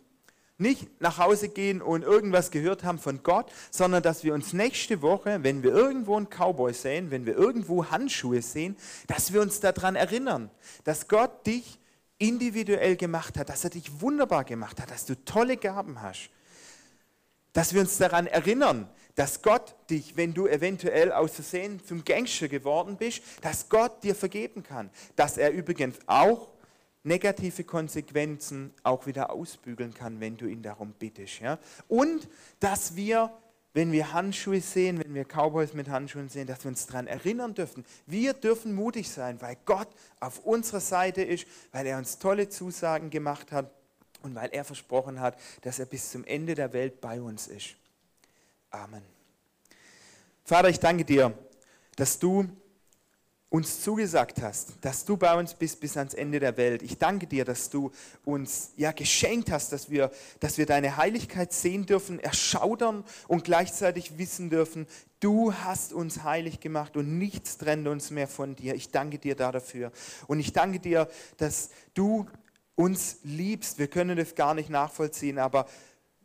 nicht 0.59 1.01
nach 1.01 1.19
Hause 1.19 1.49
gehen 1.49 1.83
und 1.83 2.03
irgendwas 2.03 2.51
gehört 2.51 2.85
haben 2.85 2.99
von 2.99 3.23
Gott, 3.23 3.51
sondern 3.71 4.03
dass 4.03 4.23
wir 4.23 4.33
uns 4.33 4.53
nächste 4.53 5.03
Woche, 5.03 5.43
wenn 5.43 5.63
wir 5.63 5.73
irgendwo 5.73 6.17
einen 6.17 6.29
Cowboy 6.29 6.73
sehen, 6.73 7.11
wenn 7.11 7.27
wir 7.27 7.37
irgendwo 7.37 7.91
Handschuhe 7.91 8.43
sehen, 8.43 8.77
dass 9.09 9.33
wir 9.33 9.41
uns 9.41 9.61
daran 9.61 9.97
erinnern, 9.97 10.51
dass 10.85 11.09
Gott 11.09 11.47
dich 11.47 11.81
individuell 12.23 12.97
gemacht 12.97 13.37
hat, 13.37 13.49
dass 13.49 13.64
er 13.64 13.70
dich 13.70 14.01
wunderbar 14.01 14.45
gemacht 14.45 14.81
hat, 14.81 14.91
dass 14.91 15.05
du 15.07 15.16
tolle 15.25 15.57
Gaben 15.57 16.01
hast. 16.01 16.31
Dass 17.53 17.75
wir 17.75 17.81
uns 17.81 17.99
daran 17.99 18.27
erinnern, 18.29 18.89
dass 19.16 19.43
Gott 19.43 19.75
dich, 19.91 20.16
wenn 20.16 20.33
du 20.33 20.47
eventuell 20.47 21.12
aus 21.12 21.33
Versehen 21.33 21.85
zum 21.85 22.05
Gangster 22.05 22.49
geworden 22.49 22.97
bist, 22.97 23.23
dass 23.43 23.68
Gott 23.68 24.05
dir 24.05 24.14
vergeben 24.14 24.62
kann. 24.62 24.89
Dass 25.16 25.37
er 25.37 25.51
übrigens 25.51 25.99
auch 26.07 26.49
negative 27.03 27.64
Konsequenzen 27.64 28.73
auch 28.85 29.07
wieder 29.07 29.31
ausbügeln 29.31 29.93
kann, 29.93 30.20
wenn 30.20 30.37
du 30.37 30.47
ihn 30.47 30.62
darum 30.62 30.93
bittest. 30.93 31.41
Ja? 31.41 31.59
Und 31.89 32.29
dass 32.61 32.95
wir, 32.95 33.33
wenn 33.75 33.93
wir 33.93 34.12
Handschuhe 34.12 34.61
sehen, 34.61 34.99
wenn 35.03 35.14
wir 35.14 35.25
Cowboys 35.25 35.73
mit 35.73 35.89
Handschuhen 35.89 36.29
sehen, 36.29 36.47
dass 36.47 36.64
wir 36.64 36.68
uns 36.68 36.87
daran 36.87 37.07
erinnern 37.07 37.55
dürfen. 37.55 37.85
Wir 38.07 38.35
dürfen 38.35 38.75
mutig 38.75 39.11
sein, 39.11 39.41
weil 39.41 39.57
Gott 39.64 39.89
auf 40.20 40.41
unserer 40.41 40.81
Seite 40.81 41.23
ist, 41.23 41.47
weil 41.73 41.87
er 41.87 41.99
uns 41.99 42.18
tolle 42.18 42.49
Zusagen 42.49 43.11
gemacht 43.11 43.51
hat 43.51 43.70
und 44.23 44.35
weil 44.35 44.51
er 44.53 44.64
versprochen 44.64 45.20
hat, 45.20 45.39
dass 45.62 45.79
er 45.79 45.87
bis 45.87 46.11
zum 46.11 46.25
Ende 46.25 46.55
der 46.55 46.73
Welt 46.73 47.01
bei 47.01 47.20
uns 47.20 47.47
ist. 47.47 47.77
Amen. 48.70 49.03
Vater, 50.45 50.68
ich 50.68 50.81
danke 50.81 51.05
dir, 51.05 51.37
dass 51.97 52.18
du 52.18 52.49
uns 53.53 53.83
zugesagt 53.83 54.41
hast, 54.41 54.77
dass 54.81 55.05
du 55.05 55.19
bei 55.19 55.39
uns 55.39 55.53
bist 55.53 55.79
bis 55.79 55.99
ans 55.99 56.15
Ende 56.15 56.41
der 56.41 56.57
Welt. 56.57 56.83
Ich 56.83 56.97
danke 56.97 57.27
dir, 57.27 57.45
dass 57.45 57.69
du 57.69 57.91
uns 58.25 58.73
ja 58.79 58.93
geschenkt 58.93 59.51
hast, 59.51 59.73
dass 59.73 59.91
wir, 59.91 60.11
dass 60.41 60.57
wir 60.57 60.65
deine 60.65 60.97
Heiligkeit 60.97 61.53
sehen 61.53 61.85
dürfen, 61.85 62.19
erschaudern 62.19 63.05
und 63.29 63.45
gleichzeitig 63.45 64.17
wissen 64.17 64.49
dürfen, 64.49 64.87
du 65.21 65.53
hast 65.53 65.93
uns 65.93 66.25
heilig 66.25 66.61
gemacht 66.61 66.97
und 66.97 67.19
nichts 67.19 67.59
trennt 67.59 67.87
uns 67.89 68.11
mehr 68.11 68.27
von 68.27 68.57
dir. 68.57 68.75
Ich 68.75 68.91
danke 68.91 69.19
dir 69.19 69.37
da 69.37 69.53
dafür. 69.53 69.93
Und 70.29 70.41
ich 70.41 70.55
danke 70.55 70.81
dir, 70.81 71.07
dass 71.37 71.69
du 71.93 72.27
uns 72.75 73.19
liebst. 73.23 73.79
Wir 73.79 73.89
können 73.89 74.17
das 74.17 74.35
gar 74.35 74.55
nicht 74.55 74.71
nachvollziehen, 74.71 75.39
aber 75.39 75.67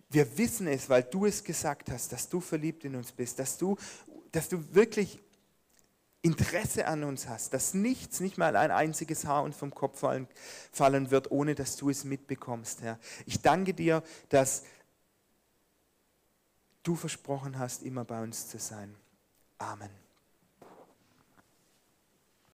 wir 0.09 0.37
wissen 0.37 0.67
es, 0.67 0.89
weil 0.89 1.03
du 1.03 1.25
es 1.25 1.43
gesagt 1.43 1.91
hast, 1.91 2.13
dass 2.13 2.29
du 2.29 2.39
verliebt 2.39 2.85
in 2.85 2.95
uns 2.95 3.11
bist, 3.11 3.37
dass 3.37 3.57
du, 3.57 3.75
dass 4.31 4.47
du 4.47 4.73
wirklich 4.73 5.19
Interesse 6.27 6.87
an 6.87 7.03
uns 7.03 7.27
hast, 7.27 7.53
dass 7.53 7.73
nichts, 7.73 8.19
nicht 8.19 8.37
mal 8.37 8.55
ein 8.55 8.71
einziges 8.71 9.25
Haar 9.25 9.43
uns 9.43 9.55
vom 9.55 9.73
Kopf 9.73 9.99
fallen, 9.99 10.27
fallen 10.71 11.09
wird, 11.09 11.31
ohne 11.31 11.55
dass 11.55 11.77
du 11.77 11.89
es 11.89 12.03
mitbekommst, 12.03 12.81
Herr. 12.81 12.99
Ich 13.25 13.41
danke 13.41 13.73
dir, 13.73 14.03
dass 14.29 14.63
du 16.83 16.95
versprochen 16.95 17.57
hast, 17.57 17.83
immer 17.83 18.05
bei 18.05 18.21
uns 18.21 18.47
zu 18.47 18.59
sein. 18.59 18.95
Amen. 19.57 20.06